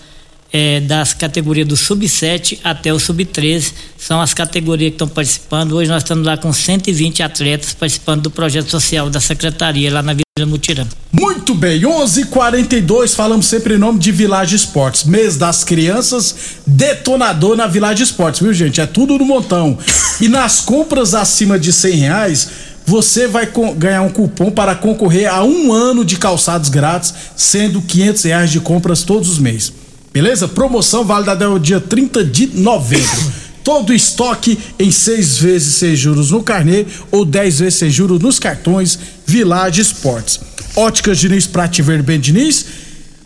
é, 0.53 0.79
das 0.81 1.15
categorias 1.15 1.67
do 1.67 1.75
sub-7 1.75 2.59
até 2.63 2.93
o 2.93 2.99
sub-13. 2.99 3.73
São 3.97 4.21
as 4.21 4.35
categorias 4.35 4.91
que 4.91 4.95
estão 4.95 5.07
participando. 5.07 5.71
Hoje 5.71 5.89
nós 5.89 6.03
estamos 6.03 6.23
lá 6.23 6.37
com 6.37 6.53
120 6.53 7.23
atletas 7.23 7.73
participando 7.73 8.21
do 8.21 8.31
projeto 8.31 8.69
social 8.69 9.09
da 9.09 9.19
secretaria 9.19 9.91
lá 9.91 10.03
na 10.03 10.13
Vila 10.13 10.47
Mutirão. 10.47 10.87
Muito 11.11 11.55
bem, 11.55 11.81
11:42 11.81 13.15
falamos 13.15 13.47
sempre 13.47 13.75
em 13.75 13.77
nome 13.77 13.97
de 13.99 14.11
Village 14.11 14.55
Esportes, 14.55 15.03
mês 15.03 15.37
das 15.37 15.63
crianças, 15.63 16.35
detonador 16.65 17.55
na 17.55 17.65
Village 17.65 18.03
Esportes, 18.03 18.41
viu 18.41 18.53
gente? 18.53 18.79
É 18.79 18.85
tudo 18.85 19.17
no 19.17 19.25
montão. 19.25 19.77
E 20.21 20.27
nas 20.27 20.61
compras 20.61 21.15
acima 21.15 21.57
de 21.57 21.73
100 21.73 21.95
reais 21.95 22.49
você 22.85 23.27
vai 23.27 23.49
ganhar 23.77 24.01
um 24.01 24.09
cupom 24.09 24.51
para 24.51 24.75
concorrer 24.75 25.33
a 25.33 25.43
um 25.43 25.71
ano 25.71 26.03
de 26.03 26.17
calçados 26.17 26.69
grátis, 26.69 27.13
sendo 27.35 27.81
500 27.81 28.23
reais 28.23 28.51
de 28.51 28.59
compras 28.59 29.03
todos 29.03 29.29
os 29.29 29.39
meses. 29.39 29.82
Beleza? 30.13 30.47
Promoção 30.47 31.03
válida 31.03 31.31
até 31.31 31.47
o 31.47 31.57
dia 31.57 31.81
30 31.81 32.23
de 32.23 32.45
novembro. 32.59 33.33
Todo 33.63 33.93
estoque 33.93 34.59
em 34.77 34.91
seis 34.91 35.37
vezes 35.39 35.75
sem 35.75 35.95
juros 35.95 36.29
no 36.29 36.43
carnê 36.43 36.85
ou 37.09 37.25
10 37.25 37.59
vezes 37.59 37.79
sem 37.79 37.89
juros 37.89 38.19
nos 38.19 38.37
cartões 38.37 38.99
Village 39.25 39.81
Esportes. 39.81 40.39
Óticas 40.75 41.17
Diniz 41.17 41.47
Prate 41.47 41.81
Verben 41.81 42.19
Diniz. 42.19 42.65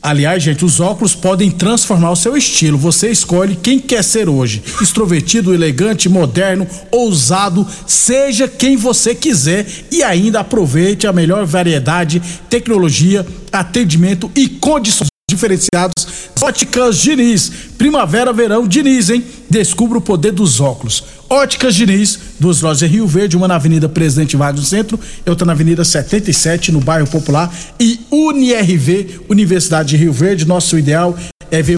Aliás, 0.02 0.42
gente, 0.42 0.64
os 0.64 0.80
óculos 0.80 1.14
podem 1.14 1.52
transformar 1.52 2.12
o 2.12 2.16
seu 2.16 2.38
estilo. 2.38 2.78
Você 2.78 3.10
escolhe 3.10 3.58
quem 3.58 3.80
quer 3.80 4.04
ser 4.04 4.30
hoje. 4.30 4.64
Extrovertido, 4.80 5.54
elegante, 5.54 6.08
moderno, 6.08 6.66
ousado, 6.92 7.68
seja 7.86 8.48
quem 8.48 8.78
você 8.78 9.14
quiser 9.14 9.66
e 9.92 10.04
ainda 10.04 10.40
aproveite 10.40 11.08
a 11.08 11.12
melhor 11.12 11.46
variedade, 11.46 12.22
tecnologia, 12.50 13.26
atendimento 13.52 14.32
e 14.36 14.48
condições 14.48 15.10
diferenciados. 15.30 16.07
Óticas 16.48 17.00
Diniz, 17.00 17.52
primavera, 17.78 18.32
verão 18.32 18.66
Diniz, 18.66 19.10
hein? 19.10 19.22
Descubra 19.50 19.98
o 19.98 20.02
poder 20.02 20.32
dos 20.32 20.62
óculos. 20.62 21.04
Óticas 21.30 21.76
Diniz, 21.76 22.18
duas 22.40 22.62
lojas 22.62 22.84
em 22.84 22.94
Rio 22.94 23.06
Verde, 23.06 23.36
uma 23.36 23.50
na 23.50 23.56
Avenida 23.56 23.90
Presidente 23.90 24.38
Vargas 24.38 24.62
no 24.62 24.66
centro, 24.66 24.98
outra 25.26 25.46
na 25.46 25.52
Avenida 25.52 25.84
77, 25.84 26.72
no 26.72 26.80
bairro 26.80 27.06
Popular. 27.06 27.54
E 27.78 28.00
UniRV, 28.10 29.20
Universidade 29.28 29.90
de 29.90 29.98
Rio 29.98 30.14
Verde, 30.14 30.48
nosso 30.48 30.80
ideal 30.80 31.18
é 31.52 31.62
ver 31.62 31.76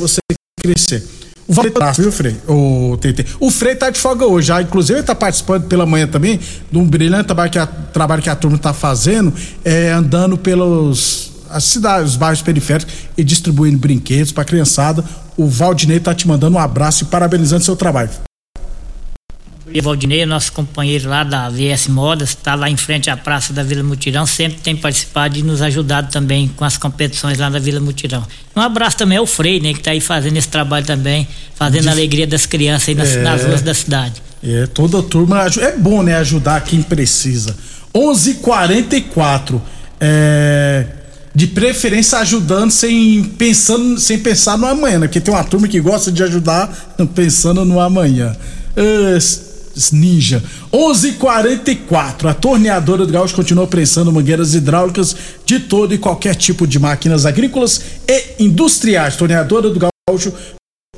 você 0.00 0.20
crescer. 0.62 1.02
O 1.48 1.52
Frei 1.52 1.70
tá, 1.72 1.90
viu, 1.90 2.12
Frei? 2.12 2.36
O, 2.46 2.96
TT. 2.98 3.26
o 3.40 3.50
Frei 3.50 3.74
tá 3.74 3.90
de 3.90 3.98
folga 3.98 4.24
hoje, 4.24 4.46
já, 4.46 4.62
inclusive 4.62 5.00
ele 5.00 5.06
tá 5.06 5.16
participando 5.16 5.64
pela 5.66 5.84
manhã 5.84 6.06
também 6.06 6.38
de 6.70 6.78
um 6.78 6.86
brilhante 6.86 7.24
trabalho 7.24 7.50
que 7.50 7.58
a, 7.58 7.66
trabalho 7.66 8.22
que 8.22 8.30
a 8.30 8.36
turma 8.36 8.56
tá 8.56 8.72
fazendo, 8.72 9.34
é, 9.64 9.90
andando 9.90 10.38
pelos 10.38 11.21
as 11.52 11.64
cidades, 11.64 12.12
os 12.12 12.16
bairros 12.16 12.42
periféricos 12.42 12.94
e 13.16 13.22
distribuindo 13.22 13.78
brinquedos 13.78 14.32
para 14.32 14.42
a 14.42 14.46
criançada. 14.46 15.04
O 15.36 15.46
Valdinei 15.46 15.98
está 15.98 16.14
te 16.14 16.26
mandando 16.26 16.56
um 16.56 16.60
abraço 16.60 17.04
e 17.04 17.06
parabenizando 17.06 17.64
seu 17.64 17.76
trabalho. 17.76 18.10
E 19.74 19.80
o 19.80 19.82
Valdinei, 19.82 20.26
nosso 20.26 20.52
companheiro 20.52 21.08
lá 21.08 21.24
da 21.24 21.48
VS 21.48 21.88
Modas, 21.88 22.30
está 22.30 22.54
lá 22.54 22.68
em 22.68 22.76
frente 22.76 23.08
à 23.08 23.16
Praça 23.16 23.54
da 23.54 23.62
Vila 23.62 23.82
Mutirão, 23.82 24.26
sempre 24.26 24.58
tem 24.58 24.76
participado 24.76 25.38
e 25.38 25.42
nos 25.42 25.62
ajudado 25.62 26.10
também 26.10 26.48
com 26.48 26.64
as 26.64 26.76
competições 26.76 27.38
lá 27.38 27.48
da 27.48 27.58
Vila 27.58 27.80
Mutirão. 27.80 28.22
Um 28.54 28.60
abraço 28.60 28.98
também 28.98 29.16
ao 29.16 29.26
Frei, 29.26 29.60
né, 29.60 29.72
que 29.72 29.78
está 29.78 29.92
aí 29.92 30.00
fazendo 30.00 30.36
esse 30.36 30.48
trabalho 30.48 30.84
também, 30.84 31.26
fazendo 31.54 31.88
a 31.88 31.90
alegria 31.90 32.26
das 32.26 32.44
crianças 32.44 32.90
aí 32.90 32.94
nas, 32.94 33.12
é, 33.12 33.22
nas 33.22 33.44
ruas 33.44 33.62
da 33.62 33.72
cidade. 33.72 34.22
É, 34.44 34.66
toda 34.66 34.98
a 34.98 35.02
turma, 35.02 35.46
é 35.58 35.76
bom, 35.76 36.02
né, 36.02 36.16
ajudar 36.16 36.60
quem 36.62 36.82
precisa. 36.82 37.56
11:44 37.94 39.58
é 39.98 40.86
de 41.34 41.46
preferência 41.46 42.18
ajudando 42.18 42.70
sem 42.70 43.24
pensando 43.24 43.98
sem 43.98 44.18
pensar 44.18 44.58
no 44.58 44.66
amanhã, 44.66 44.98
né? 44.98 45.06
Porque 45.06 45.20
tem 45.20 45.32
uma 45.32 45.44
turma 45.44 45.66
que 45.68 45.80
gosta 45.80 46.12
de 46.12 46.22
ajudar 46.22 46.96
pensando 47.14 47.64
no 47.64 47.80
amanhã. 47.80 48.36
Uh, 48.76 49.52
ninja. 49.92 50.42
11:44. 50.72 52.28
A 52.28 52.34
torneadora 52.34 53.06
do 53.06 53.12
Gaúcho 53.12 53.34
continua 53.34 53.66
prensando 53.66 54.12
mangueiras 54.12 54.54
hidráulicas 54.54 55.16
de 55.44 55.60
todo 55.60 55.94
e 55.94 55.98
qualquer 55.98 56.34
tipo 56.34 56.66
de 56.66 56.78
máquinas 56.78 57.24
agrícolas 57.24 57.80
e 58.06 58.44
industriais. 58.44 59.16
Torneadora 59.16 59.70
do 59.70 59.90
Gaúcho 60.08 60.32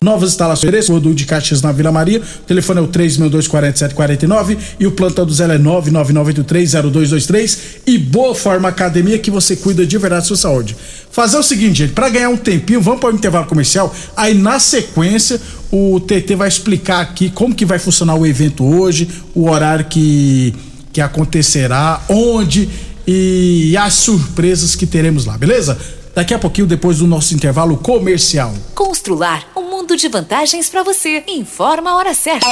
Novas 0.03 0.31
instalações, 0.31 0.89
Rodul 0.89 1.15
de 1.15 1.25
Caxias 1.25 1.63
na 1.63 1.71
Vila 1.73 1.91
Maria. 1.91 2.21
O 2.21 2.47
telefone 2.47 2.81
é 2.81 2.83
o 2.83 2.89
3624749 2.89 4.59
e 4.79 4.87
o 4.87 4.93
plantão 4.93 5.25
do 5.25 5.33
Zé 5.33 5.45
é 5.45 5.59
999830223 5.59 7.59
e 7.87 7.97
Boa 7.97 8.35
Forma 8.35 8.69
Academia 8.69 9.19
que 9.19 9.31
você 9.31 9.57
cuida 9.57 9.87
de 9.87 9.97
verdade 9.97 10.21
da 10.23 10.27
sua 10.27 10.37
saúde. 10.37 10.77
Fazer 11.11 11.39
o 11.39 11.43
seguinte, 11.43 11.79
gente, 11.79 11.93
para 11.93 12.11
ganhar 12.11 12.29
um 12.29 12.37
tempinho, 12.37 12.83
vamos 12.83 13.01
para 13.01 13.15
o 13.15 13.17
intervalo 13.17 13.47
comercial. 13.47 13.95
Aí 14.17 14.35
na 14.35 14.59
sequência, 14.59 15.41
o 15.73 15.99
TT 16.01 16.35
vai 16.35 16.49
explicar 16.49 17.01
aqui 17.01 17.31
como 17.31 17.55
que 17.55 17.65
vai 17.65 17.79
funcionar 17.79 18.17
o 18.17 18.27
evento 18.27 18.65
hoje, 18.65 19.09
o 19.35 19.49
horário 19.49 19.87
que 19.87 20.55
que 20.93 21.01
acontecerá, 21.01 22.03
onde 22.09 22.69
e 23.07 23.77
as 23.77 23.95
surpresas 23.95 24.77
que 24.77 24.87
teremos 24.87 25.25
lá, 25.25 25.37
beleza? 25.37 25.77
Daqui 26.15 26.33
a 26.33 26.39
pouquinho, 26.39 26.67
depois 26.67 26.99
do 26.99 27.09
nosso 27.09 27.35
intervalo 27.35 27.77
comercial. 27.77 28.55
Constrular 28.75 29.45
um 29.57 29.63
mundo 29.95 29.97
de 29.97 30.09
vantagens 30.09 30.69
para 30.69 30.83
você. 30.83 31.23
Informa 31.29 31.93
a 31.93 31.97
hora 31.97 32.15
certa. 32.15 32.49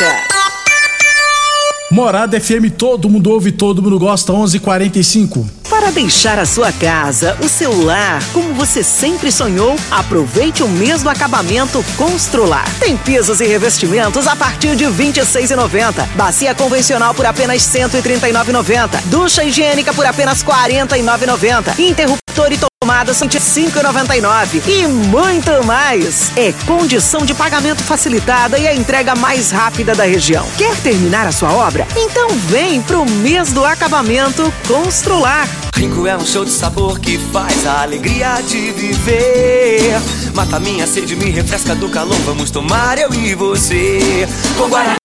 Morada 1.91 2.41
FM, 2.41 2.71
todo 2.77 3.11
mundo 3.11 3.31
ouve, 3.31 3.53
todo 3.53 3.83
mundo 3.83 3.99
gosta, 3.99 4.33
11:45. 4.33 5.47
Para 5.69 5.91
deixar 5.91 6.39
a 6.39 6.47
sua 6.47 6.73
casa, 6.73 7.37
o 7.43 7.49
seu 7.49 7.85
lar, 7.85 8.23
como 8.33 8.55
você 8.55 8.83
sempre 8.83 9.31
sonhou, 9.31 9.77
aproveite 9.91 10.63
o 10.63 10.69
mesmo 10.69 11.11
acabamento 11.11 11.85
Constrular. 11.97 12.65
Tem 12.79 12.97
pisos 12.97 13.41
e 13.41 13.47
revestimentos 13.47 14.27
a 14.27 14.37
partir 14.37 14.77
de 14.77 14.85
R$ 14.85 14.93
26,90. 14.93 16.07
Bacia 16.15 16.55
convencional 16.55 17.15
por 17.15 17.27
apenas 17.27 17.75
R$ 17.75 17.87
139,90. 17.89 19.03
Ducha 19.07 19.45
higiênica 19.45 19.93
por 19.93 20.07
apenas 20.07 20.43
R$ 20.43 20.53
49,90. 20.53 21.79
Interruptor 21.79 22.22
e 22.51 22.59
tomada 22.81 23.13
R$ 23.13 23.19
5,99 23.19 24.63
e 24.67 24.87
muito 24.87 25.65
mais. 25.65 26.33
É 26.37 26.53
condição 26.67 27.27
de 27.27 27.35
pagamento 27.35 27.83
facilitada 27.83 28.59
e 28.59 28.67
a 28.67 28.75
entrega 28.75 29.15
mais 29.15 29.51
rápida 29.51 29.95
da 29.95 30.05
região. 30.05 30.47
Quer 30.57 30.75
terminar 30.77 31.27
a 31.27 31.33
sua 31.33 31.53
obra? 31.53 31.87
Então 31.95 32.31
vem 32.49 32.81
pro 32.83 33.05
mês 33.05 33.53
do 33.53 33.65
acabamento 33.65 34.53
Constrular. 34.67 35.47
Rico 35.77 36.07
é 36.07 36.17
um 36.17 36.25
show 36.25 36.45
de 36.45 36.51
sabor 36.51 36.99
que 36.99 37.19
faz 37.19 37.67
a 37.67 37.83
alegria 37.83 38.41
de 38.41 38.73
viver. 38.73 40.01
Mata 40.35 40.59
minha 40.59 40.87
sede, 40.87 41.15
me 41.15 41.31
refresca 41.31 41.75
do 41.75 41.89
calor. 41.91 42.19
Vamos 42.25 42.51
tomar 42.51 42.99
eu 42.99 43.13
e 43.13 43.35
você. 43.35 44.27
Com 44.57 44.69
guaraná, 44.69 44.97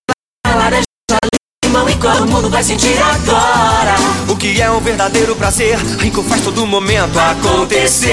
laranja, 0.46 0.86
limão 1.66 1.90
e 1.90 1.96
todo 1.96 2.26
mundo 2.26 2.50
vai 2.50 2.64
sentir 2.64 2.98
agora. 3.02 3.77
Um 4.78 4.80
um 4.80 4.84
verdadeiro 4.84 5.36
prazer. 5.36 5.76
Rico 6.00 6.22
faz 6.22 6.40
todo 6.42 6.64
momento 6.68 7.18
acontecer. 7.18 8.12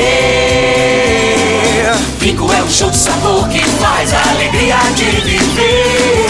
Rico 2.18 2.50
é 2.50 2.62
o 2.62 2.70
show 2.70 2.88
de 2.88 2.96
sabor 2.96 3.46
que 3.50 3.60
faz 3.60 4.14
a 4.14 4.30
alegria 4.30 4.76
de 4.96 5.04
viver. 5.04 6.24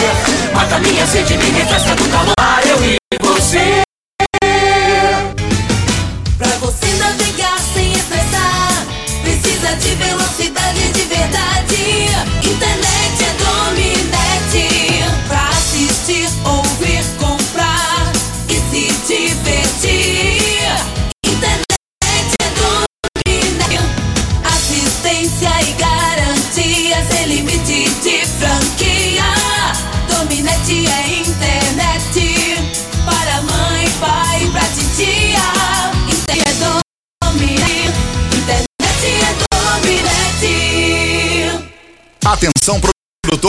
Mata 0.53 0.81
minha 0.81 1.07
sede, 1.07 1.37
me 1.37 1.51
refresca 1.51 1.95
do 1.95 2.09
calor. 2.09 2.35
Eu 2.67 2.85
e 2.85 2.97
você. 3.23 3.83
Pra 6.37 6.49
você 6.59 6.87
navegar 6.95 7.57
sem 7.73 7.93
estressar, 7.93 8.87
precisa 9.23 9.77
de 9.77 9.95
velocidade 9.95 10.93
de 10.95 11.03
verdade. 11.03 12.44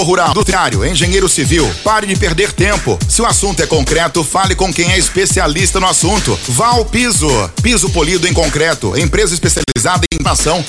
Rural, 0.05 0.29
industriário, 0.29 0.85
engenheiro 0.85 1.27
civil. 1.27 1.69
Pare 1.83 2.07
de 2.07 2.15
perder 2.15 2.53
tempo. 2.53 2.97
Se 3.09 3.21
o 3.21 3.25
assunto 3.25 3.62
é 3.62 3.67
concreto, 3.67 4.24
fale 4.24 4.55
com 4.55 4.74
quem 4.74 4.91
é 4.91 4.97
especialista 4.97 5.79
no 5.79 5.88
assunto. 5.88 6.39
Val 6.47 6.85
Piso. 6.85 7.27
Piso 7.62 7.89
polido 7.89 8.27
em 8.27 8.33
concreto. 8.33 8.97
Empresa 8.97 9.33
especializada 9.33 10.05
em 10.13 10.25
ação. 10.25 10.63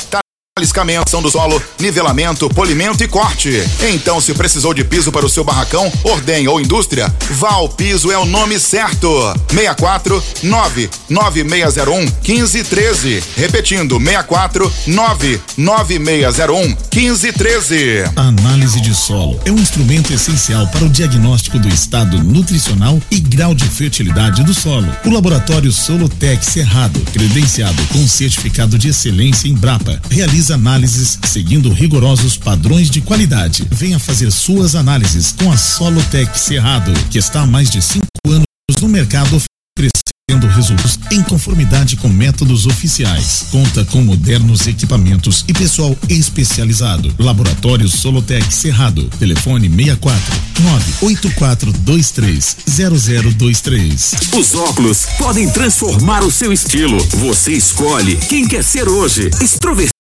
Aliscamento 0.59 1.21
do 1.21 1.31
solo, 1.31 1.63
nivelamento, 1.79 2.49
polimento 2.49 3.05
e 3.05 3.09
corte. 3.09 3.63
Então, 3.93 4.23
se 4.23 4.33
precisou 4.33 4.73
de 4.73 4.83
piso 4.83 5.13
para 5.13 5.27
o 5.27 5.29
seu 5.29 5.45
barracão, 5.45 5.93
ordem 6.03 6.49
ou 6.49 6.59
indústria, 6.59 7.15
Val 7.33 7.69
Piso 7.69 8.11
é 8.11 8.17
o 8.17 8.25
nome 8.25 8.59
certo. 8.59 9.07
64 9.51 10.25
99601 10.43 11.99
1513. 12.27 13.23
Repetindo, 13.37 13.99
64 13.99 14.73
99601 14.87 16.75
1513. 16.91 18.05
Análise 18.17 18.81
de 18.81 18.95
solo 18.95 19.39
é 19.45 19.51
um 19.51 19.59
instrumento 19.59 20.11
essencial 20.15 20.67
para 20.69 20.85
o 20.85 20.89
diagnóstico 20.89 21.59
do 21.59 21.69
estado 21.69 22.19
nutricional 22.25 22.99
e 23.11 23.21
grau 23.21 23.55
de 23.55 23.67
fertilidade 23.69 24.43
do 24.43 24.55
solo. 24.55 24.89
O 25.05 25.11
laboratório 25.11 25.71
Solotec 25.71 26.43
Cerrado, 26.47 26.99
credenciado 27.13 27.85
com 27.93 28.09
certificado 28.09 28.79
de 28.79 28.89
excelência 28.89 29.49
em 29.49 29.55
Brapa, 29.55 30.01
realiza 30.11 30.46
análises 30.51 31.19
seguindo 31.25 31.73
rigorosos 31.73 32.37
padrões 32.37 32.91
de 32.91 33.01
qualidade. 33.01 33.67
Venha 33.71 33.99
fazer 33.99 34.31
suas 34.31 34.75
análises 34.75 35.33
com 35.33 35.51
a 35.51 35.57
Solotec 35.57 36.39
Cerrado, 36.39 36.93
que 37.11 37.19
está 37.19 37.43
há 37.43 37.47
mais 37.47 37.71
de 37.71 37.83
cinco 37.83 38.07
anos 38.29 38.45
no 38.81 38.89
mercado 38.89 39.37
oferecendo 39.77 40.47
resultados 40.49 40.99
em 41.11 41.23
conformidade 41.23 41.97
com 41.97 42.09
métodos 42.09 42.67
oficiais. 42.67 43.47
Conta 43.51 43.85
com 43.85 44.03
modernos 44.03 44.67
equipamentos 44.67 45.45
e 45.47 45.53
pessoal 45.53 45.97
especializado. 46.09 47.15
Laboratório 47.19 47.89
Solotec 47.89 48.53
Cerrado. 48.53 49.09
Telefone 49.19 49.69
64 49.69 50.35
98423 50.61 52.57
0023. 52.67 54.15
Os 54.37 54.55
óculos 54.55 55.07
podem 55.19 55.49
transformar 55.51 56.25
o 56.25 56.31
seu 56.31 56.53
estilo. 56.53 56.99
Você 57.19 57.53
escolhe 57.53 58.17
quem 58.17 58.49
quer 58.49 58.65
ser 58.65 58.89
hoje. 58.89 59.31
Extrovertido, 59.41 59.96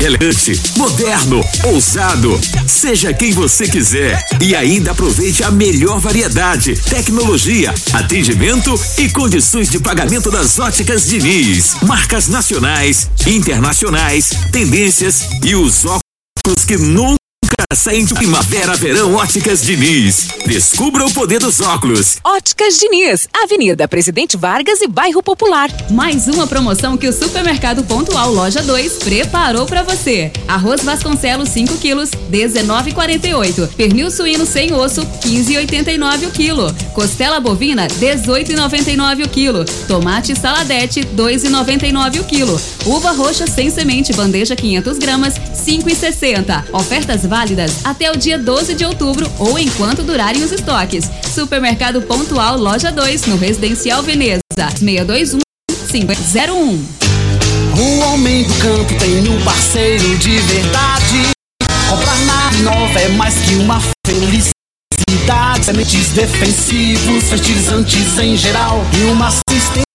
elegante, 0.00 0.60
moderno, 0.76 1.40
ousado. 1.62 2.38
Seja 2.66 3.14
quem 3.14 3.30
você 3.30 3.68
quiser. 3.68 4.26
E 4.40 4.56
ainda 4.56 4.90
aproveite 4.90 5.44
a 5.44 5.52
melhor 5.52 6.00
variedade, 6.00 6.74
tecnologia, 6.74 7.72
atendimento 7.92 8.74
e 8.98 9.08
condições 9.08 9.70
de 9.70 9.78
pagamento 9.78 10.32
das 10.32 10.58
óticas 10.58 11.06
Diniz. 11.06 11.76
Marcas 11.82 12.26
nacionais, 12.26 13.08
internacionais, 13.24 14.30
tendências 14.50 15.20
e 15.44 15.54
os 15.54 15.84
óculos 15.84 16.64
que 16.66 16.76
nunca 16.76 17.25
de 18.04 18.14
primavera, 18.14 18.76
verão, 18.76 19.14
óticas 19.16 19.60
Diniz. 19.60 20.28
Descubra 20.46 21.04
o 21.04 21.12
poder 21.12 21.40
dos 21.40 21.60
óculos. 21.60 22.18
Óticas 22.22 22.78
Diniz, 22.78 23.28
Avenida 23.32 23.88
Presidente 23.88 24.36
Vargas 24.36 24.80
e 24.80 24.86
Bairro 24.86 25.20
Popular. 25.20 25.68
Mais 25.90 26.28
uma 26.28 26.46
promoção 26.46 26.96
que 26.96 27.08
o 27.08 27.12
Supermercado 27.12 27.82
Pontual 27.82 28.32
Loja 28.32 28.62
2 28.62 28.98
preparou 28.98 29.66
para 29.66 29.82
você. 29.82 30.30
Arroz 30.46 30.84
Vasconcelos 30.84 31.48
5 31.48 31.76
quilos, 31.78 32.10
19,48. 32.30 33.68
Pernil 33.74 34.12
suíno 34.12 34.46
sem 34.46 34.72
osso, 34.72 35.02
15,89 35.02 36.28
o 36.28 36.30
quilo. 36.30 36.72
Costela 36.94 37.40
bovina, 37.40 37.88
18,99 37.88 39.26
o 39.26 39.28
quilo. 39.28 39.64
Tomate 39.88 40.38
saladete, 40.38 41.00
2,99 41.00 42.20
o 42.20 42.24
quilo. 42.24 42.60
Uva 42.86 43.10
roxa 43.10 43.46
sem 43.46 43.70
semente, 43.70 44.12
bandeja 44.12 44.54
500 44.54 44.98
gramas, 44.98 45.34
5,60. 45.34 46.64
Ofertas 46.72 47.26
válidas 47.26 47.55
até 47.84 48.10
o 48.10 48.16
dia 48.16 48.38
12 48.38 48.74
de 48.74 48.84
outubro 48.84 49.30
ou 49.38 49.58
enquanto 49.58 50.02
durarem 50.02 50.42
os 50.42 50.52
estoques. 50.52 51.10
Supermercado 51.34 52.02
Pontual 52.02 52.58
Loja 52.58 52.92
2, 52.92 53.26
no 53.26 53.36
Residencial 53.36 54.02
Veneza. 54.02 54.40
621 54.54 55.38
501. 55.90 56.86
O 57.78 57.98
homem 58.00 58.44
do 58.44 58.54
campo 58.54 58.98
tem 58.98 59.28
um 59.28 59.42
parceiro 59.42 60.16
de 60.18 60.38
verdade. 60.38 61.30
Comprar 61.88 62.18
na 62.20 62.50
nova 62.70 63.00
é 63.00 63.08
mais 63.08 63.34
que 63.38 63.54
uma 63.56 63.80
felicidade. 64.06 65.64
Sementes 65.64 66.08
defensivos, 66.08 67.24
fertilizantes 67.24 68.18
em 68.18 68.36
geral 68.36 68.84
e 68.98 69.04
uma 69.04 69.28
assistência 69.28 69.85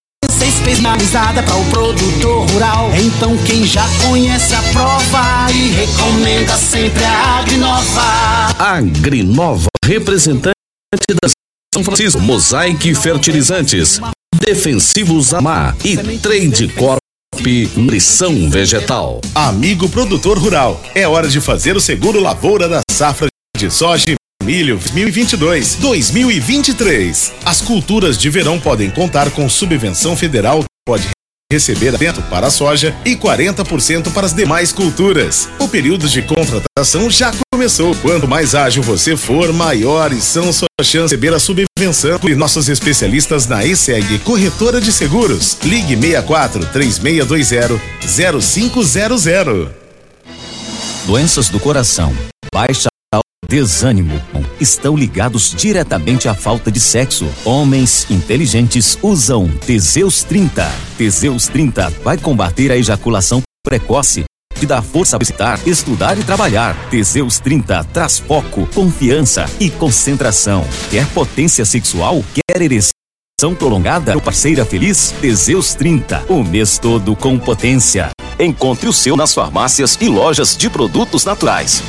especializada 0.62 1.42
para 1.42 1.56
o 1.56 1.66
produtor 1.70 2.50
rural. 2.52 2.92
Então 2.96 3.36
quem 3.46 3.66
já 3.66 3.84
conhece 4.08 4.54
a 4.54 4.62
prova 4.72 5.52
e 5.52 5.70
recomenda 5.70 6.56
sempre 6.56 7.04
a 7.04 7.40
Agrinova. 7.40 8.02
Agrinova, 8.60 9.68
representante 9.84 10.54
da 11.10 11.30
São 11.74 11.84
Francisco, 11.84 12.22
Mosaic 12.22 12.94
Fertilizantes, 12.96 14.00
Defensivos 14.36 15.34
Amar 15.34 15.76
e 15.84 15.98
Trade 16.20 16.68
Corp 16.70 17.00
Nutrição 17.76 18.50
Vegetal. 18.50 19.20
Amigo 19.34 19.90
produtor 19.90 20.38
rural, 20.38 20.80
é 20.94 21.08
hora 21.08 21.28
de 21.28 21.42
fazer 21.42 21.76
o 21.76 21.82
seguro 21.82 22.20
lavoura 22.20 22.70
da 22.70 22.82
safra 22.92 23.28
de 23.58 23.72
soja 23.72 24.16
milho 24.42 24.80
2022-2023. 24.80 27.32
As 27.46 27.62
culturas 27.62 28.18
de 28.18 28.30
verão 28.30 28.60
podem 28.60 28.90
contar 28.90 29.30
com 29.32 29.50
subvenção 29.50 30.16
federal 30.16 30.64
pode 30.86 31.10
receber 31.52 31.98
dentro 31.98 32.24
para 32.24 32.48
a 32.48 32.52
soja 32.52 32.96
e 33.04 33.16
40% 33.16 34.12
para 34.14 34.26
as 34.26 34.34
demais 34.34 34.72
culturas. 34.72 35.50
O 35.60 35.68
período 35.68 36.08
de 36.08 36.22
contratação 36.22 37.10
já 37.10 37.34
começou. 37.54 37.94
Quanto 37.96 38.28
mais 38.28 38.56
ágil 38.56 38.82
você 38.82 39.18
for, 39.18 39.52
maiores 39.52 40.24
são 40.24 40.52
suas 40.52 40.68
chances 40.84 41.10
de 41.10 41.16
receber 41.16 41.34
a 41.34 41.40
subvenção. 41.40 42.20
E 42.24 42.36
nossos 42.36 42.70
especialistas 42.70 43.48
na 43.48 43.66
ESEG 43.66 44.20
Corretora 44.20 44.80
de 44.80 44.94
Seguros. 44.94 45.58
Ligue 45.64 45.96
64 45.96 46.66
3620 46.68 47.82
0500. 48.42 49.70
Doenças 51.06 51.50
do 51.50 51.60
coração, 51.60 52.16
baixa 52.54 52.91
desânimo 53.52 54.18
estão 54.62 54.96
ligados 54.96 55.54
diretamente 55.54 56.30
à 56.30 56.34
falta 56.34 56.72
de 56.72 56.80
sexo. 56.80 57.28
Homens 57.44 58.10
inteligentes 58.10 58.98
usam 59.02 59.50
Teseus 59.50 60.24
30. 60.24 60.66
Teseus 60.98 61.50
30 61.50 61.90
vai 62.02 62.18
combater 62.18 62.72
a 62.72 62.78
ejaculação 62.78 63.42
precoce 63.62 64.24
te 64.58 64.66
dá 64.68 64.80
força 64.80 65.18
para 65.18 65.26
visitar, 65.26 65.60
estudar 65.68 66.20
e 66.20 66.24
trabalhar. 66.24 66.78
Teseus 66.92 67.40
30 67.40 67.84
traz 67.86 68.20
foco, 68.20 68.68
confiança 68.76 69.50
e 69.60 69.72
concentração. 69.72 70.64
Quer 70.92 71.08
potência 71.08 71.66
sexual? 71.66 72.24
Quer 72.36 72.62
ereção 72.62 73.56
prolongada? 73.58 74.18
Parceira 74.22 74.64
feliz? 74.64 75.16
Teseus 75.20 75.74
30. 75.74 76.26
O 76.30 76.44
mês 76.44 76.78
todo 76.78 77.16
com 77.16 77.40
potência. 77.40 78.12
Encontre 78.40 78.88
o 78.88 78.94
seu 78.94 79.18
nas 79.18 79.34
farmácias 79.34 79.98
e 80.00 80.08
lojas 80.08 80.56
de 80.56 80.70
produtos 80.70 81.26
naturais. 81.26 81.82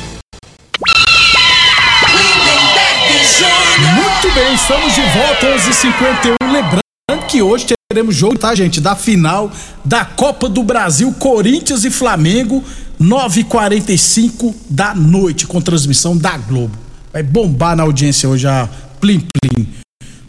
Bem, 4.33 4.55
estamos 4.55 4.95
de 4.95 5.01
volta 5.01 5.47
11:51. 5.47 6.35
Lembrando 6.51 7.27
que 7.29 7.41
hoje 7.41 7.67
teremos 7.91 8.15
jogo, 8.15 8.37
tá, 8.37 8.53
gente? 8.55 8.81
Da 8.81 8.95
final 8.95 9.51
da 9.85 10.03
Copa 10.03 10.49
do 10.49 10.63
Brasil, 10.63 11.13
Corinthians 11.19 11.85
e 11.85 11.91
Flamengo, 11.91 12.63
9h45 12.99 14.55
da 14.69 14.95
noite, 14.95 15.45
com 15.45 15.61
transmissão 15.61 16.17
da 16.17 16.35
Globo. 16.37 16.75
Vai 17.11 17.21
bombar 17.21 17.75
na 17.75 17.83
audiência 17.83 18.27
hoje 18.27 18.47
a 18.47 18.67
Plim 18.99 19.19
Plim. 19.19 19.67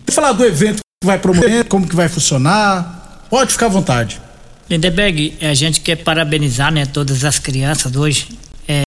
Vou 0.06 0.14
falar 0.14 0.32
do 0.32 0.44
evento 0.44 0.80
que 1.02 1.06
vai 1.06 1.18
promover, 1.18 1.64
como 1.64 1.86
que 1.86 1.96
vai 1.96 2.08
funcionar. 2.08 3.26
Pode 3.30 3.52
ficar 3.52 3.66
à 3.66 3.70
vontade. 3.70 4.20
Lindeberg, 4.68 5.34
a 5.40 5.54
gente 5.54 5.80
quer 5.80 5.96
parabenizar 5.96 6.70
né, 6.72 6.84
todas 6.84 7.24
as 7.24 7.38
crianças 7.38 7.94
hoje. 7.96 8.28
É, 8.68 8.82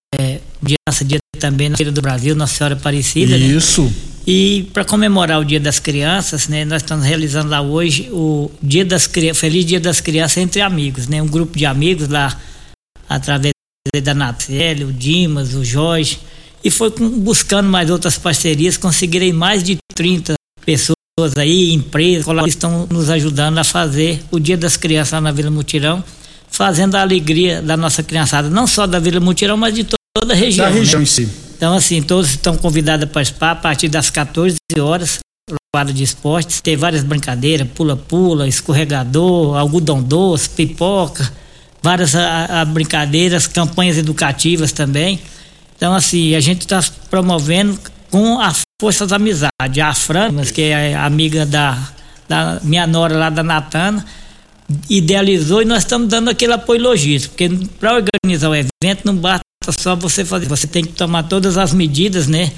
dia, 0.62 0.78
dia 1.06 1.20
também 1.40 1.70
na 1.70 1.78
Feira 1.78 1.92
do 1.92 2.02
Brasil, 2.02 2.36
Nossa 2.36 2.56
Senhora 2.56 2.76
Aparecida. 2.76 3.36
Isso. 3.36 3.84
Né? 3.84 3.92
E 4.28 4.70
para 4.74 4.84
comemorar 4.84 5.40
o 5.40 5.46
Dia 5.46 5.60
das 5.60 5.80
Crianças, 5.80 6.50
né, 6.50 6.66
nós 6.66 6.82
estamos 6.82 7.06
realizando 7.06 7.50
lá 7.50 7.62
hoje 7.62 8.10
o 8.12 8.52
Dia 8.62 8.84
das 8.84 9.10
Feliz 9.34 9.66
Dia 9.66 9.80
das 9.80 10.02
Crianças 10.02 10.40
entre 10.40 10.60
amigos, 10.60 11.08
né? 11.08 11.22
Um 11.22 11.28
grupo 11.28 11.58
de 11.58 11.66
amigos 11.66 12.10
lá 12.10 12.38
através 13.08 13.54
da 14.04 14.14
Natália, 14.14 14.86
o 14.86 14.92
Dimas, 14.92 15.54
o 15.54 15.64
Jorge, 15.64 16.20
e 16.62 16.70
foi 16.70 16.90
buscando 16.90 17.70
mais 17.70 17.90
outras 17.90 18.18
parcerias, 18.18 18.76
conseguirem 18.76 19.32
mais 19.32 19.64
de 19.64 19.78
30 19.96 20.34
pessoas 20.66 20.98
aí, 21.38 21.72
empresas, 21.72 22.26
que 22.26 22.50
estão 22.50 22.86
nos 22.92 23.10
ajudando 23.10 23.60
a 23.60 23.64
fazer 23.64 24.22
o 24.30 24.42
Dia 24.42 24.58
das 24.58 24.76
Crianças 24.76 25.14
lá 25.14 25.22
na 25.22 25.32
Vila 25.32 25.50
Mutirão, 25.50 26.04
fazendo 26.52 26.96
a 26.96 27.02
alegria 27.02 27.62
da 27.62 27.78
nossa 27.78 28.04
criançada, 28.04 28.50
não 28.50 28.68
só 28.68 28.86
da 28.86 29.00
Vila 29.00 29.22
Mutirão, 29.22 29.56
mas 29.56 29.74
de 29.74 29.86
toda 30.14 30.34
a 30.34 30.36
região. 30.36 30.68
Da 30.68 30.74
região 30.74 31.00
né? 31.00 31.04
em 31.04 31.08
si. 31.08 31.47
Então, 31.58 31.74
assim, 31.74 32.04
todos 32.04 32.30
estão 32.30 32.56
convidados 32.56 33.06
a 33.06 33.08
participar 33.08 33.52
a 33.52 33.56
partir 33.56 33.90
das 33.90 34.12
14 34.12 34.58
horas, 34.80 35.18
quadro 35.74 35.92
de 35.92 36.04
esportes. 36.04 36.62
Tem 36.62 36.78
várias 36.78 37.04
brincadeiras, 37.04 37.68
pula-pula, 37.74 38.48
escorregador, 38.48 39.58
algodão 39.58 40.02
doce, 40.04 40.48
pipoca, 40.50 41.34
várias 41.82 42.16
a, 42.16 42.62
a 42.62 42.66
brincadeiras, 42.66 43.48
campanhas 43.48 43.98
educativas 43.98 44.72
também. 44.72 45.20
Então, 45.76 45.96
assim, 45.96 46.36
a 46.36 46.40
gente 46.40 46.62
está 46.62 46.80
promovendo 47.10 47.80
com 48.12 48.40
a 48.40 48.54
força 48.80 49.08
da 49.08 49.16
amizade. 49.16 49.82
A 49.82 49.96
Fran, 49.96 50.44
que 50.54 50.62
é 50.62 50.96
amiga 50.96 51.44
da, 51.44 51.90
da 52.30 52.60
minha 52.64 52.86
nora 52.86 53.18
lá 53.18 53.30
da 53.32 53.42
Natana, 53.42 54.06
idealizou 54.88 55.64
e 55.64 55.66
nós 55.66 55.80
estamos 55.80 56.08
dando 56.08 56.30
aquele 56.30 56.54
apoio 56.54 56.82
logístico, 56.82 57.36
porque 57.36 57.50
para 57.80 57.96
organizar 57.96 58.50
o 58.50 58.56
evento 58.56 59.06
não 59.06 59.16
basta 59.16 59.47
só 59.72 59.96
você 59.96 60.26
fazer, 60.26 60.48
você 60.48 60.68
tem 60.68 60.84
que 60.84 60.94
tomar 60.94 61.24
todas 61.24 61.58
as 61.58 61.74
medidas, 61.74 62.28
né? 62.28 62.52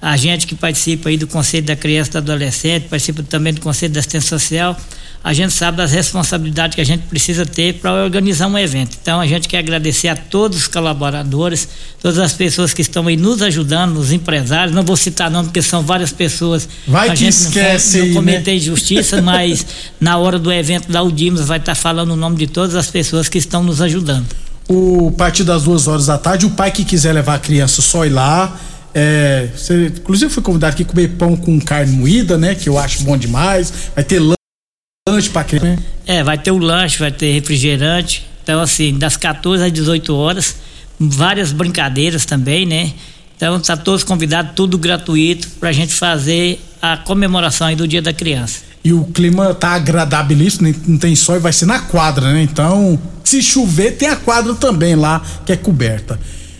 A 0.00 0.16
gente 0.16 0.46
que 0.46 0.54
participa 0.54 1.08
aí 1.08 1.16
do 1.16 1.26
Conselho 1.26 1.64
da 1.64 1.74
Criança 1.74 2.10
e 2.10 2.12
do 2.12 2.18
Adolescente, 2.18 2.88
participa 2.88 3.22
também 3.22 3.54
do 3.54 3.60
Conselho 3.60 3.92
da 3.92 4.00
Assistência 4.00 4.28
Social, 4.28 4.76
a 5.24 5.32
gente 5.32 5.54
sabe 5.54 5.78
das 5.78 5.92
responsabilidades 5.92 6.74
que 6.74 6.82
a 6.82 6.84
gente 6.84 7.04
precisa 7.06 7.46
ter 7.46 7.76
para 7.76 8.04
organizar 8.04 8.46
um 8.46 8.58
evento. 8.58 8.98
Então 9.00 9.18
a 9.18 9.26
gente 9.26 9.48
quer 9.48 9.56
agradecer 9.56 10.08
a 10.08 10.14
todos 10.14 10.58
os 10.58 10.68
colaboradores, 10.68 11.66
todas 12.02 12.18
as 12.18 12.34
pessoas 12.34 12.74
que 12.74 12.82
estão 12.82 13.06
aí 13.06 13.16
nos 13.16 13.40
ajudando, 13.40 13.96
os 13.96 14.12
empresários. 14.12 14.76
Não 14.76 14.82
vou 14.82 14.98
citar 14.98 15.30
não 15.30 15.42
porque 15.42 15.62
são 15.62 15.82
várias 15.82 16.12
pessoas. 16.12 16.68
Vai 16.86 17.08
a 17.08 17.12
que 17.12 17.20
gente 17.20 17.32
esquece 17.32 18.00
não, 18.00 18.06
não 18.08 18.14
cometer 18.16 18.50
né? 18.50 18.56
injustiça, 18.58 19.22
mas 19.24 19.64
na 19.98 20.18
hora 20.18 20.38
do 20.38 20.52
evento 20.52 20.92
da 20.92 21.02
Udimos 21.02 21.46
vai 21.46 21.56
estar 21.56 21.74
falando 21.74 22.10
o 22.10 22.16
nome 22.16 22.36
de 22.36 22.46
todas 22.46 22.74
as 22.74 22.90
pessoas 22.90 23.26
que 23.26 23.38
estão 23.38 23.62
nos 23.62 23.80
ajudando. 23.80 24.26
O 24.68 25.12
partir 25.12 25.44
das 25.44 25.64
duas 25.64 25.86
horas 25.86 26.06
da 26.06 26.16
tarde, 26.16 26.46
o 26.46 26.50
pai 26.50 26.70
que 26.70 26.84
quiser 26.84 27.12
levar 27.12 27.34
a 27.34 27.38
criança 27.38 27.82
só 27.82 28.04
ir 28.06 28.10
lá. 28.10 28.58
É, 28.94 29.48
você, 29.54 29.86
inclusive 29.86 30.32
fui 30.32 30.42
convidado 30.42 30.74
aqui 30.74 30.82
a 30.84 30.86
comer 30.86 31.08
pão 31.08 31.36
com 31.36 31.60
carne 31.60 31.92
moída, 31.96 32.38
né? 32.38 32.54
Que 32.54 32.68
eu 32.68 32.78
acho 32.78 33.02
bom 33.02 33.16
demais. 33.16 33.72
Vai 33.94 34.04
ter 34.04 34.20
lanche 35.08 35.28
pra 35.30 35.44
criança. 35.44 35.66
né? 35.66 35.78
É, 36.06 36.22
vai 36.22 36.38
ter 36.38 36.50
o 36.50 36.58
lanche, 36.58 36.98
vai 36.98 37.10
ter 37.10 37.32
refrigerante. 37.32 38.26
Então, 38.42 38.60
assim, 38.60 38.96
das 38.96 39.16
14 39.16 39.64
às 39.64 39.72
18 39.72 40.14
horas, 40.14 40.56
várias 40.98 41.52
brincadeiras 41.52 42.24
também, 42.24 42.64
né? 42.64 42.92
Então, 43.36 43.58
tá 43.60 43.76
todos 43.76 44.04
convidados, 44.04 44.52
tudo 44.54 44.78
gratuito, 44.78 45.48
pra 45.58 45.72
gente 45.72 45.92
fazer 45.92 46.60
a 46.80 46.96
comemoração 46.96 47.74
do 47.74 47.88
Dia 47.88 48.00
da 48.00 48.12
Criança. 48.12 48.62
E 48.84 48.92
o 48.92 49.04
clima 49.04 49.54
tá 49.54 49.70
agradabilíssimo, 49.70 50.72
não 50.86 50.98
tem 50.98 51.16
sol 51.16 51.36
e 51.36 51.38
vai 51.38 51.52
ser 51.52 51.64
na 51.64 51.78
quadra, 51.80 52.32
né? 52.34 52.42
Então, 52.42 52.98
se 53.24 53.42
chover, 53.42 53.92
tem 53.96 54.08
a 54.08 54.16
quadra 54.16 54.54
também 54.54 54.94
lá, 54.94 55.22
que 55.46 55.52
é 55.52 55.56
coberta. 55.56 56.14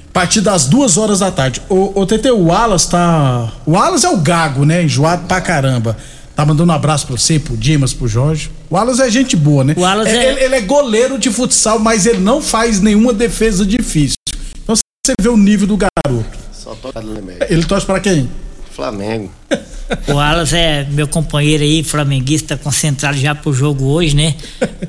A 0.08 0.12
partir 0.14 0.40
das 0.40 0.66
duas 0.66 0.96
horas 0.96 1.18
da 1.18 1.30
tarde. 1.30 1.60
O, 1.68 2.00
o 2.00 2.06
TT, 2.06 2.30
o 2.30 2.44
Wallace 2.46 2.88
tá. 2.88 3.52
O 3.66 3.72
Wallace 3.72 4.06
é 4.06 4.08
o 4.08 4.16
gago, 4.16 4.64
né? 4.64 4.82
Enjoado 4.82 5.26
pra 5.26 5.40
caramba. 5.40 5.96
Tá 6.34 6.46
mandando 6.46 6.72
um 6.72 6.74
abraço 6.74 7.06
pra 7.06 7.16
você, 7.16 7.38
pro 7.38 7.56
Dimas, 7.56 7.92
pro 7.92 8.08
Jorge. 8.08 8.50
O 8.70 8.74
Wallace 8.74 9.02
é 9.02 9.10
gente 9.10 9.37
boa, 9.37 9.62
né? 9.62 9.74
O 9.76 9.80
Wallace 9.82 10.10
É- 10.10 10.16
é- 10.24 10.30
Ele, 10.32 10.40
ele 10.44 10.54
é 10.54 10.60
goleiro 10.62 11.18
de 11.18 11.30
futsal, 11.30 11.78
mas 11.78 12.06
ele 12.06 12.20
não 12.20 12.40
faz 12.40 12.80
nenhuma 12.80 13.12
defesa 13.12 13.66
difícil. 13.66 14.16
Então 14.62 14.74
você 14.74 15.14
vê 15.20 15.28
o 15.28 15.37
nível 15.37 15.66
do 15.66 15.76
garoto. 15.76 16.38
Só 16.52 16.74
toca 16.76 17.00
no 17.02 17.12
Lemé. 17.12 17.37
Ele 17.50 17.64
torce 17.64 17.84
pra 17.84 18.00
quem? 18.00 18.30
Flamengo. 18.74 19.30
O 20.09 20.18
Alas 20.18 20.53
é 20.53 20.85
meu 20.90 21.07
companheiro 21.07 21.62
aí, 21.62 21.83
flamenguista, 21.83 22.57
concentrado 22.57 23.16
já 23.18 23.35
pro 23.35 23.53
jogo 23.53 23.85
hoje, 23.87 24.16
né? 24.16 24.35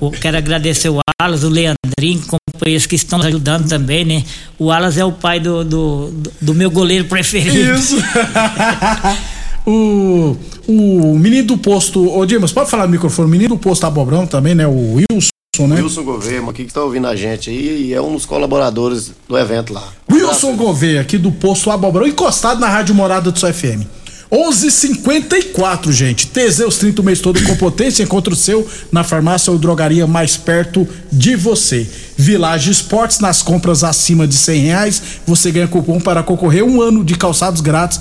Eu 0.01 0.09
quero 0.11 0.37
agradecer 0.37 0.89
o 0.89 0.99
Alas, 1.21 1.43
o 1.43 1.49
Leandrinho, 1.49 2.21
companheiros 2.53 2.85
que 2.85 2.95
estão 2.95 3.17
nos 3.19 3.27
ajudando 3.27 3.67
também, 3.67 4.05
né? 4.05 4.23
O 4.57 4.71
Alas 4.71 4.97
é 4.97 5.03
o 5.05 5.11
pai 5.11 5.39
do, 5.39 5.63
do, 5.63 6.13
do- 6.41 6.53
meu 6.53 6.71
goleiro 6.71 7.05
preferido. 7.05 7.75
Isso. 7.77 7.97
o, 9.65 10.35
o 10.67 11.17
menino 11.19 11.47
do 11.47 11.57
posto. 11.57 12.07
Ô, 12.17 12.25
Dimas, 12.25 12.51
pode 12.51 12.69
falar 12.69 12.85
no 12.85 12.91
microfone? 12.91 13.27
O 13.27 13.31
menino 13.31 13.55
do 13.55 13.59
posto 13.59 13.85
Abobrão 13.85 14.25
também, 14.25 14.55
né? 14.55 14.65
O 14.67 14.93
Wilson, 14.95 15.67
né? 15.67 15.81
Wilson 15.81 16.03
Governo 16.03 16.49
aqui 16.49 16.65
que 16.65 16.73
tá 16.73 16.81
ouvindo 16.83 17.07
a 17.07 17.15
gente 17.15 17.49
aí 17.49 17.87
e 17.87 17.93
é 17.93 18.01
um 18.01 18.13
dos 18.13 18.25
colaboradores 18.25 19.11
do 19.27 19.37
evento 19.37 19.73
lá. 19.73 19.83
Wilson 20.11 20.55
Gouveia, 20.55 21.01
aqui 21.01 21.17
do 21.17 21.31
posto 21.31 21.71
Abobrão, 21.71 22.07
encostado 22.07 22.59
na 22.59 22.67
Rádio 22.69 22.95
Morada 22.95 23.31
do 23.31 23.39
seu 23.39 23.53
FM. 23.53 23.83
11:54, 24.31 25.91
gente. 25.91 26.27
Teseus 26.27 26.77
30 26.77 27.01
o 27.01 27.05
mês 27.05 27.19
todo 27.19 27.41
com 27.43 27.55
potência. 27.55 28.03
Encontra 28.03 28.33
o 28.33 28.37
seu 28.37 28.67
na 28.91 29.03
farmácia 29.03 29.51
ou 29.51 29.59
drogaria 29.59 30.07
mais 30.07 30.35
perto 30.37 30.87
de 31.11 31.35
você. 31.35 31.87
Village 32.17 32.71
Esportes, 32.71 33.19
nas 33.19 33.41
compras 33.41 33.83
acima 33.83 34.27
de 34.27 34.35
100 34.35 34.61
reais, 34.61 35.01
você 35.27 35.51
ganha 35.51 35.67
cupom 35.67 35.99
para 35.99 36.23
concorrer 36.23 36.63
um 36.63 36.81
ano 36.81 37.03
de 37.03 37.15
calçados 37.15 37.61
grátis, 37.61 37.99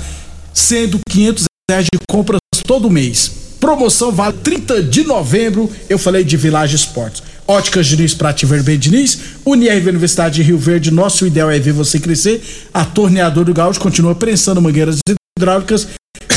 sendo 0.52 1.00
500 1.08 1.44
reais 1.70 1.86
de 1.92 1.98
compras 2.08 2.38
todo 2.66 2.90
mês. 2.90 3.30
Promoção 3.60 4.12
vale 4.12 4.36
30 4.42 4.82
de 4.82 5.04
novembro. 5.04 5.70
Eu 5.88 5.98
falei 5.98 6.22
de 6.22 6.36
Village 6.36 6.76
Esportes. 6.76 7.22
Óticas 7.46 7.86
Diniz, 7.86 8.14
Prate 8.14 8.46
Vermelho 8.46 8.78
Diniz, 8.78 9.18
Unirv 9.44 9.88
Universidade 9.88 10.36
de 10.36 10.42
Rio 10.42 10.58
Verde. 10.58 10.90
Nosso 10.90 11.26
ideal 11.26 11.50
é 11.50 11.58
ver 11.58 11.72
você 11.72 11.98
crescer. 11.98 12.42
A 12.72 12.84
Torneador 12.84 13.44
do 13.44 13.54
Gaúcho 13.54 13.80
continua 13.80 14.14
prensando 14.14 14.62
mangueiras 14.62 14.98
hidráulicas 15.38 15.88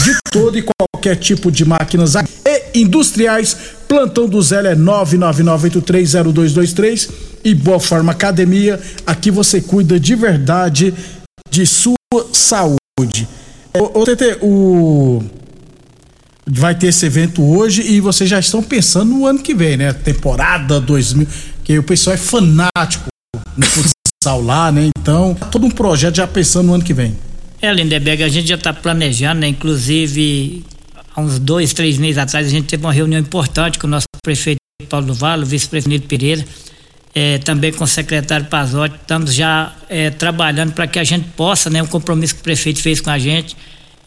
de 0.03 0.17
todo 0.31 0.57
e 0.57 0.63
qualquer 0.63 1.15
tipo 1.17 1.51
de 1.51 1.63
máquinas 1.63 2.15
e 2.15 2.81
industriais. 2.81 3.55
Plantão 3.87 4.27
do 4.27 4.41
Zé 4.41 4.71
é 4.71 4.75
999830223 4.75 7.11
e 7.43 7.53
Boa 7.53 7.79
Forma 7.79 8.11
Academia. 8.11 8.81
Aqui 9.05 9.29
você 9.29 9.61
cuida 9.61 9.99
de 9.99 10.15
verdade 10.15 10.95
de 11.49 11.67
sua 11.67 11.95
saúde. 12.33 13.27
Ô, 13.73 14.01
ô 14.01 14.03
TT, 14.03 14.39
o 14.41 15.23
vai 16.49 16.73
ter 16.73 16.87
esse 16.87 17.05
evento 17.05 17.43
hoje 17.43 17.81
e 17.83 17.99
vocês 17.99 18.29
já 18.29 18.39
estão 18.39 18.63
pensando 18.63 19.13
no 19.13 19.27
ano 19.27 19.39
que 19.39 19.53
vem, 19.53 19.75
né? 19.77 19.93
Temporada 19.93 20.79
2000, 20.79 21.27
que 21.63 21.77
o 21.77 21.83
pessoal 21.83 22.15
é 22.15 22.17
fanático 22.17 23.05
no 23.55 23.63
futsal 23.65 24.41
lá, 24.41 24.71
né? 24.71 24.89
Então, 24.97 25.35
todo 25.51 25.67
um 25.67 25.69
projeto 25.69 26.15
já 26.15 26.25
pensando 26.25 26.65
no 26.67 26.73
ano 26.73 26.83
que 26.83 26.93
vem. 26.93 27.15
É, 27.59 27.73
Lindeberg, 27.73 28.23
a 28.23 28.29
gente 28.29 28.47
já 28.47 28.55
está 28.55 28.71
planejando, 28.71 29.41
né? 29.41 29.47
Inclusive, 29.47 30.63
há 31.15 31.21
uns 31.21 31.39
dois, 31.39 31.73
três 31.73 31.97
meses 31.97 32.19
atrás, 32.19 32.45
a 32.45 32.49
gente 32.49 32.67
teve 32.67 32.85
uma 32.85 32.93
reunião 32.93 33.19
importante 33.19 33.79
com 33.79 33.87
o 33.87 33.89
nosso 33.89 34.05
prefeito 34.23 34.59
Paulo 34.87 35.07
do 35.07 35.45
vice-prefeito 35.45 36.07
Pereira, 36.07 36.45
eh, 37.15 37.39
também 37.39 37.73
com 37.73 37.83
o 37.83 37.87
secretário 37.87 38.45
Pazotti. 38.45 38.95
Estamos 39.01 39.33
já 39.33 39.75
eh, 39.89 40.11
trabalhando 40.11 40.73
para 40.73 40.85
que 40.85 40.99
a 40.99 41.03
gente 41.03 41.27
possa, 41.29 41.67
né? 41.69 41.81
Um 41.81 41.87
compromisso 41.87 42.35
que 42.35 42.41
o 42.41 42.43
prefeito 42.43 42.79
fez 42.79 43.01
com 43.01 43.09
a 43.09 43.17
gente, 43.17 43.57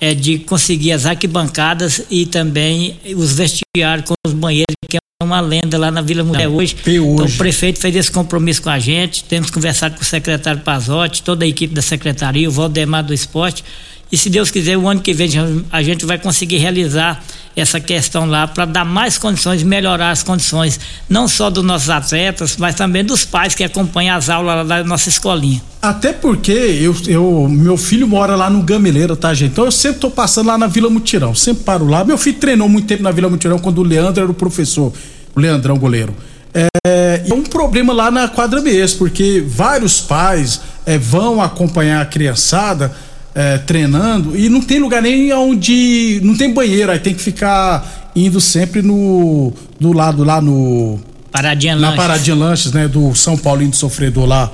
é 0.01 0.15
de 0.15 0.39
conseguir 0.39 0.93
as 0.93 1.05
arquibancadas 1.05 2.07
e 2.09 2.27
também 2.27 3.01
os 3.17 3.33
vestiários 3.33 4.07
com 4.07 4.15
os 4.25 4.33
banheiros, 4.33 4.77
que 4.89 4.97
é 4.97 5.01
uma 5.23 5.41
lenda 5.41 5.77
lá 5.77 5.91
na 5.91 6.01
Vila 6.01 6.25
Mulher 6.25 6.49
hoje. 6.49 6.75
Então, 6.87 7.27
o 7.27 7.37
prefeito 7.37 7.79
fez 7.79 7.95
esse 7.95 8.11
compromisso 8.11 8.63
com 8.63 8.71
a 8.71 8.79
gente, 8.79 9.23
temos 9.25 9.51
conversado 9.51 9.95
com 9.95 10.01
o 10.01 10.05
secretário 10.05 10.63
Pazotti, 10.63 11.23
toda 11.23 11.45
a 11.45 11.49
equipe 11.49 11.75
da 11.75 11.83
secretaria, 11.83 12.49
o 12.49 12.53
Valdemar 12.53 13.05
do 13.05 13.13
Esporte, 13.13 13.63
e 14.13 14.19
se 14.19 14.29
Deus 14.29 14.51
quiser, 14.51 14.77
o 14.77 14.89
ano 14.89 15.01
que 15.01 15.15
vem 15.15 15.29
a 15.71 15.83
gente 15.83 16.05
vai 16.05 16.19
conseguir 16.19 16.57
realizar 16.57 17.23
essa 17.55 17.81
questão 17.81 18.27
lá 18.27 18.47
para 18.47 18.65
dar 18.65 18.85
mais 18.85 19.19
condições, 19.19 19.63
melhorar 19.63 20.11
as 20.11 20.23
condições, 20.23 20.81
não 21.09 21.29
só 21.29 21.51
dos 21.51 21.65
nossos 21.65 21.91
atletas, 21.91 22.57
mas 22.57 22.75
também 22.75 23.05
dos 23.05 23.25
pais 23.25 23.55
que 23.55 23.63
acompanham 23.63 24.17
as 24.17 24.29
aulas 24.29 24.67
da 24.67 24.83
nossa 24.83 25.09
escolinha. 25.09 25.63
Até 25.81 26.13
porque 26.13 26.53
eu, 26.53 26.95
eu, 27.07 27.49
meu 27.49 27.77
filho 27.77 28.07
mora 28.07 28.35
lá 28.35 28.51
no 28.51 28.63
Gameleira, 28.63 29.17
tá, 29.17 29.33
gente? 29.33 29.53
Então 29.53 29.65
eu 29.65 29.73
sempre 29.73 30.01
tô 30.01 30.11
passando 30.11 30.49
lá 30.49 30.59
na 30.59 30.67
Vila 30.67 30.91
Mutirão, 30.91 31.35
sempre 31.35 31.65
paro 31.65 31.87
lá. 31.87 32.05
Meu 32.05 32.19
filho 32.19 32.39
treinou 32.39 32.69
muito 32.69 32.87
tempo 32.87 33.03
na 33.03 33.11
Vila 33.11 33.29
Mutirão 33.29 33.59
quando 33.59 33.79
o 33.79 33.83
Leandro 33.83 34.23
era 34.23 34.31
o 34.31 34.35
professor, 34.35 34.93
o 35.35 35.41
Leandrão 35.41 35.79
goleiro. 35.79 36.15
É, 36.53 37.23
e 37.27 37.31
é 37.31 37.35
um 37.35 37.45
problema 37.45 37.93
lá 37.93 38.11
na 38.11 38.27
quadra 38.27 38.61
mesmo, 38.61 38.99
porque 38.99 39.45
vários 39.47 40.01
pais 40.01 40.61
é, 40.85 40.99
vão 40.99 41.41
acompanhar 41.41 42.03
a 42.03 42.07
criançada 42.07 42.93
é, 43.35 43.59
treinando 43.59 44.37
e 44.37 44.49
não 44.49 44.61
tem 44.61 44.79
lugar 44.79 45.03
nem 45.03 45.33
onde. 45.33 46.21
Não 46.23 46.37
tem 46.37 46.53
banheiro, 46.53 46.91
aí 46.91 46.99
tem 46.99 47.15
que 47.15 47.23
ficar 47.23 48.11
indo 48.15 48.41
sempre 48.41 48.83
no. 48.83 49.53
do 49.79 49.93
lado 49.93 50.25
lá 50.25 50.41
no. 50.41 51.01
Paradinha 51.31 51.77
na 51.77 51.89
Lanches. 51.89 51.97
Paradinha 51.97 52.37
Lanches, 52.37 52.73
né? 52.73 52.89
Do 52.89 53.15
São 53.15 53.37
Paulino 53.37 53.71
do 53.71 53.77
Sofredor 53.77 54.27
lá. 54.27 54.51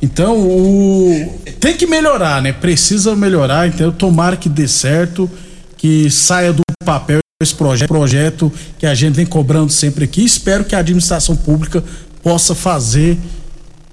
Então, 0.00 0.38
o... 0.38 1.40
tem 1.60 1.76
que 1.76 1.86
melhorar, 1.86 2.40
né? 2.40 2.52
Precisa 2.52 3.16
melhorar, 3.16 3.68
então 3.68 3.90
tomara 3.90 4.36
que 4.36 4.48
dê 4.48 4.68
certo, 4.68 5.28
que 5.76 6.08
saia 6.08 6.52
do 6.52 6.62
papel 6.84 7.18
esse 7.40 7.54
projeto, 7.54 7.88
projeto 7.88 8.52
que 8.78 8.86
a 8.86 8.94
gente 8.94 9.14
vem 9.14 9.26
cobrando 9.26 9.70
sempre 9.70 10.04
aqui. 10.04 10.24
Espero 10.24 10.64
que 10.64 10.74
a 10.74 10.78
administração 10.78 11.36
pública 11.36 11.84
possa 12.22 12.54
fazer 12.54 13.18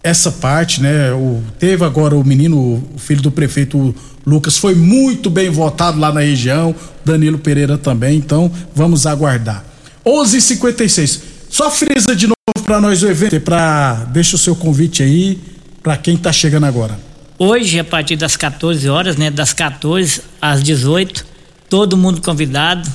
essa 0.05 0.31
parte, 0.31 0.83
né? 0.83 1.11
O, 1.13 1.41
teve 1.57 1.83
agora 1.83 2.15
o 2.15 2.23
menino, 2.23 2.87
o 2.95 2.99
filho 2.99 3.23
do 3.23 3.31
prefeito 3.31 3.93
Lucas, 4.23 4.55
foi 4.55 4.75
muito 4.75 5.31
bem 5.31 5.49
votado 5.49 5.99
lá 5.99 6.13
na 6.13 6.19
região, 6.19 6.75
Danilo 7.03 7.39
Pereira 7.39 7.75
também, 7.75 8.15
então 8.15 8.51
vamos 8.75 9.07
aguardar. 9.07 9.65
11:56. 10.05 11.21
Só 11.49 11.71
frisa 11.71 12.15
de 12.15 12.27
novo 12.27 12.63
para 12.63 12.79
nós 12.79 13.01
o 13.01 13.07
evento, 13.07 13.39
para 13.41 14.05
deixa 14.11 14.35
o 14.35 14.39
seu 14.39 14.55
convite 14.55 15.01
aí 15.01 15.39
para 15.81 15.97
quem 15.97 16.15
tá 16.15 16.31
chegando 16.31 16.67
agora. 16.67 16.99
Hoje, 17.39 17.79
a 17.79 17.83
partir 17.83 18.15
das 18.15 18.37
14 18.37 18.87
horas, 18.87 19.17
né? 19.17 19.31
Das 19.31 19.53
14 19.53 20.21
às 20.39 20.61
18, 20.61 21.25
todo 21.67 21.97
mundo 21.97 22.21
convidado, 22.21 22.87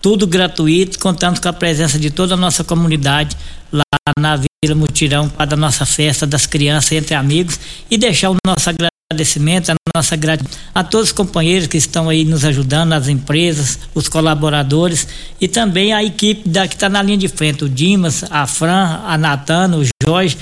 tudo 0.00 0.24
gratuito, 0.24 1.00
contando 1.00 1.40
com 1.40 1.48
a 1.48 1.52
presença 1.52 1.98
de 1.98 2.12
toda 2.12 2.34
a 2.34 2.36
nossa 2.36 2.62
comunidade 2.62 3.36
lá 3.72 3.82
na 4.16 4.36
Vila 4.64 4.74
Mutirão 4.74 5.28
para 5.28 5.52
a 5.52 5.56
nossa 5.56 5.84
festa 5.84 6.26
das 6.26 6.46
crianças 6.46 6.92
entre 6.92 7.14
amigos 7.14 7.60
e 7.90 7.98
deixar 7.98 8.30
o 8.30 8.36
nosso 8.46 8.70
agradecimento, 8.70 9.70
a 9.70 9.74
nossa 9.94 10.16
gratidão 10.16 10.50
a 10.74 10.82
todos 10.82 11.08
os 11.08 11.12
companheiros 11.12 11.66
que 11.66 11.76
estão 11.76 12.08
aí 12.08 12.24
nos 12.24 12.46
ajudando, 12.46 12.94
as 12.94 13.08
empresas, 13.08 13.78
os 13.94 14.08
colaboradores 14.08 15.06
e 15.38 15.46
também 15.46 15.92
a 15.92 16.02
equipe 16.02 16.48
da, 16.48 16.66
que 16.66 16.74
está 16.74 16.88
na 16.88 17.02
linha 17.02 17.18
de 17.18 17.28
frente, 17.28 17.62
o 17.64 17.68
Dimas, 17.68 18.24
a 18.30 18.46
Fran, 18.46 19.02
a 19.04 19.18
Natana, 19.18 19.76
o 19.76 19.84
Jorge 20.02 20.38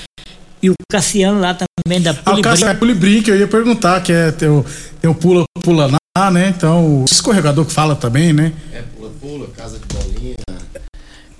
e 0.61 0.69
o 0.69 0.73
Cassiano 0.89 1.41
lá 1.41 1.53
também 1.53 2.01
da 2.01 2.15
Ah, 2.25 2.35
o 2.35 2.41
caso 2.41 2.65
é 2.65 2.73
Pulibrim, 2.73 3.21
que 3.21 3.29
eu 3.29 3.37
ia 3.37 3.47
perguntar, 3.47 4.01
que 4.01 4.13
é 4.13 4.31
teu, 4.31 4.65
teu 5.01 5.13
pula, 5.13 5.43
pula 5.61 5.99
lá, 6.17 6.31
né? 6.31 6.53
Então, 6.55 7.01
o 7.01 7.05
escorregador 7.11 7.65
que 7.65 7.73
fala 7.73 7.93
também, 7.97 8.31
né? 8.31 8.53
É, 8.71 8.81
pula-pula, 8.95 9.47
casa 9.47 9.77
de 9.77 9.85
bolinha. 9.93 10.35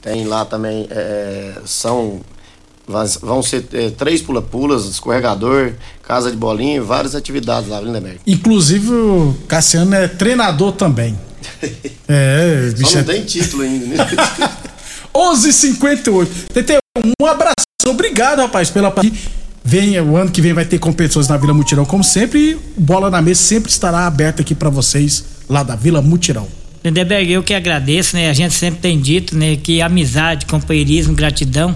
Tem 0.02 0.26
lá 0.26 0.44
também, 0.44 0.86
é, 0.92 1.62
são. 1.66 2.20
Vão 2.86 3.42
ser 3.42 3.64
é, 3.74 3.90
três 3.92 4.22
pula-pulas, 4.22 4.86
escorregador, 4.86 5.72
casa 6.06 6.30
de 6.30 6.36
bolinha, 6.36 6.82
várias 6.84 7.16
atividades 7.16 7.70
lá, 7.70 7.80
Lindenberg. 7.80 8.20
Inclusive, 8.28 8.92
o 8.92 9.36
Cassiano 9.48 9.96
é 9.96 10.08
treinador 10.08 10.72
também. 10.74 11.18
É, 12.06 12.70
Só 12.72 12.78
bicho. 12.78 12.94
não 12.96 13.00
é- 13.00 13.04
tem 13.04 13.24
título 13.24 13.64
ainda, 13.64 13.86
né? 13.88 13.96
11:58. 15.16 16.28
TT, 16.54 16.78
um 17.22 17.26
abraço. 17.26 17.54
Obrigado, 17.88 18.40
rapaz, 18.40 18.70
pela. 18.70 18.94
Vem, 19.64 20.00
o 20.02 20.18
ano 20.18 20.30
que 20.30 20.42
vem 20.42 20.52
vai 20.54 20.66
ter 20.66 20.78
competições 20.80 21.28
na 21.30 21.38
Vila 21.38 21.54
Mutirão, 21.54 21.86
como 21.86 22.04
sempre. 22.04 22.52
E 22.52 22.56
o 22.56 22.62
Bola 22.78 23.10
na 23.10 23.22
Mesa 23.22 23.42
sempre 23.42 23.72
estará 23.72 24.06
aberto 24.06 24.42
aqui 24.42 24.54
pra 24.54 24.70
vocês, 24.70 25.24
lá 25.50 25.64
da 25.64 25.76
Vila 25.76 26.02
Mutirão. 26.02 26.48
Lindeberg, 26.84 27.32
eu 27.32 27.42
que 27.44 27.54
agradeço, 27.54 28.16
né? 28.18 28.30
A 28.30 28.34
gente 28.34 28.54
sempre 28.54 28.82
tem 28.82 29.00
dito, 29.00 29.38
né, 29.38 29.56
que 29.56 29.82
amizade, 29.82 30.46
companheirismo, 30.46 31.14
gratidão 31.14 31.74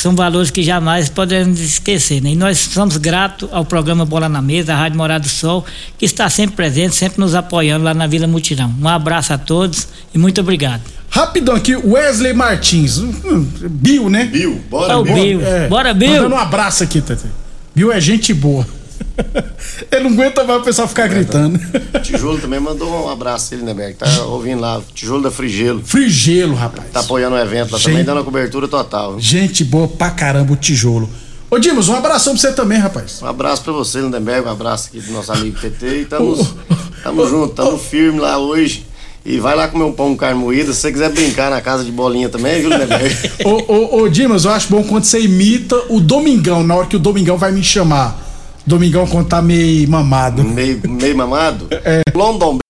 são 0.00 0.16
valores 0.16 0.50
que 0.50 0.62
jamais 0.62 1.08
podemos 1.08 1.60
esquecer, 1.60 2.22
né? 2.22 2.30
E 2.30 2.36
nós 2.36 2.58
somos 2.58 2.96
gratos 2.96 3.48
ao 3.52 3.64
programa 3.64 4.04
Bola 4.04 4.28
na 4.28 4.40
Mesa, 4.40 4.72
a 4.72 4.76
Rádio 4.76 4.96
Morado 4.96 5.24
do 5.24 5.30
Sol, 5.30 5.64
que 5.98 6.04
está 6.04 6.28
sempre 6.30 6.56
presente, 6.56 6.94
sempre 6.96 7.20
nos 7.20 7.34
apoiando 7.34 7.84
lá 7.84 7.92
na 7.92 8.06
Vila 8.06 8.26
Mutirão. 8.26 8.74
Um 8.80 8.88
abraço 8.88 9.32
a 9.32 9.38
todos 9.38 9.88
e 10.14 10.18
muito 10.18 10.40
obrigado. 10.40 10.82
Rapidão 11.10 11.56
aqui, 11.56 11.76
Wesley 11.76 12.32
Martins. 12.32 12.98
Hum, 12.98 13.46
Bill, 13.68 14.08
né? 14.08 14.24
Bill, 14.24 14.60
É 14.90 14.96
o 14.96 15.02
Bill. 15.02 15.40
Bora, 15.68 15.92
Bill. 15.92 16.14
Mandando 16.14 16.34
um 16.34 16.38
abraço 16.38 16.82
aqui, 16.84 17.00
Tete. 17.00 17.26
Bill 17.74 17.92
é 17.92 18.00
gente 18.00 18.32
boa. 18.32 18.66
Ele 19.90 20.04
não 20.04 20.12
aguenta 20.12 20.44
mais 20.44 20.60
o 20.60 20.64
pessoal 20.64 20.88
ficar 20.88 21.06
gritando. 21.08 21.58
Tijolo 22.02 22.38
também 22.38 22.60
mandou 22.60 23.06
um 23.06 23.10
abraço 23.10 23.54
ele, 23.54 23.62
Lindenberg. 23.62 23.94
Tá 23.94 24.06
ouvindo 24.24 24.60
lá, 24.60 24.80
Tijolo 24.94 25.22
da 25.22 25.30
Frigelo. 25.30 25.82
Frigelo, 25.84 26.54
rapaz. 26.54 26.88
Tá 26.92 27.00
apoiando 27.00 27.36
o 27.36 27.38
evento 27.38 27.72
lá 27.72 27.78
Gente. 27.78 27.86
também, 27.90 28.04
dando 28.04 28.20
a 28.20 28.24
cobertura 28.24 28.68
total. 28.68 29.18
Gente 29.18 29.64
boa 29.64 29.88
pra 29.88 30.10
caramba, 30.10 30.52
o 30.52 30.56
tijolo. 30.56 31.08
Ô, 31.50 31.58
Dimos, 31.58 31.88
um 31.88 31.94
abração 31.96 32.32
pra 32.34 32.40
você 32.40 32.52
também, 32.52 32.78
rapaz. 32.78 33.20
Um 33.22 33.26
abraço 33.26 33.62
pra 33.62 33.72
você, 33.72 34.00
Lindenberg, 34.00 34.46
um 34.46 34.52
abraço 34.52 34.88
aqui 34.88 35.00
do 35.00 35.12
nosso 35.12 35.32
amigo 35.32 35.58
TT. 35.58 36.02
E 36.02 36.04
tamo, 36.04 36.36
tamo 37.02 37.28
junto, 37.28 37.54
tamo 37.54 37.76
firme 37.76 38.20
lá 38.20 38.38
hoje. 38.38 38.86
E 39.24 39.38
vai 39.38 39.54
lá 39.54 39.68
comer 39.68 39.84
um 39.84 39.92
pão 39.92 40.10
com 40.10 40.16
carne 40.16 40.40
moída. 40.40 40.72
Se 40.72 40.80
você 40.80 40.92
quiser 40.92 41.10
brincar 41.10 41.50
na 41.50 41.60
casa 41.60 41.84
de 41.84 41.90
bolinha 41.90 42.28
também, 42.28 42.60
viu, 42.60 42.70
Lindenberg? 42.70 43.14
ô, 43.44 43.72
ô, 43.72 44.02
ô, 44.02 44.08
Dimas, 44.08 44.44
eu 44.44 44.50
acho 44.50 44.68
bom 44.68 44.82
quando 44.82 45.04
você 45.04 45.20
imita 45.20 45.76
o 45.88 46.00
Domingão, 46.00 46.62
na 46.62 46.74
hora 46.74 46.86
que 46.86 46.96
o 46.96 47.00
Domingão 47.00 47.36
vai 47.36 47.52
me 47.52 47.62
chamar. 47.62 48.29
Domingão 48.66 49.06
quando 49.06 49.28
tá 49.28 49.42
meio 49.42 49.88
mamado. 49.88 50.44
Meio, 50.44 50.80
meio 50.88 51.16
mamado? 51.16 51.68
É. 51.70 52.02
Londonberg. 52.14 52.60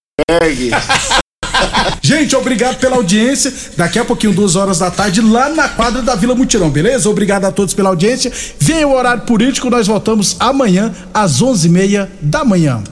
Gente, 2.03 2.35
obrigado 2.35 2.79
pela 2.79 2.97
audiência. 2.97 3.53
Daqui 3.77 3.99
a 3.99 4.05
pouquinho, 4.05 4.33
duas 4.33 4.57
horas 4.57 4.79
da 4.79 4.91
tarde, 4.91 5.21
lá 5.21 5.49
na 5.49 5.69
quadra 5.69 6.03
da 6.03 6.15
Vila 6.15 6.35
Mutirão, 6.35 6.71
beleza? 6.71 7.09
Obrigado 7.09 7.45
a 7.45 7.53
todos 7.53 7.75
pela 7.75 7.91
audiência. 7.91 8.33
Vem 8.59 8.85
o 8.85 8.95
horário 8.95 9.23
político, 9.23 9.71
nós 9.71 9.87
voltamos 9.87 10.37
amanhã 10.41 10.93
às 11.13 11.41
onze 11.43 11.69
e 11.69 11.71
meia 11.71 12.11
da 12.21 12.45
manhã. 12.45 12.83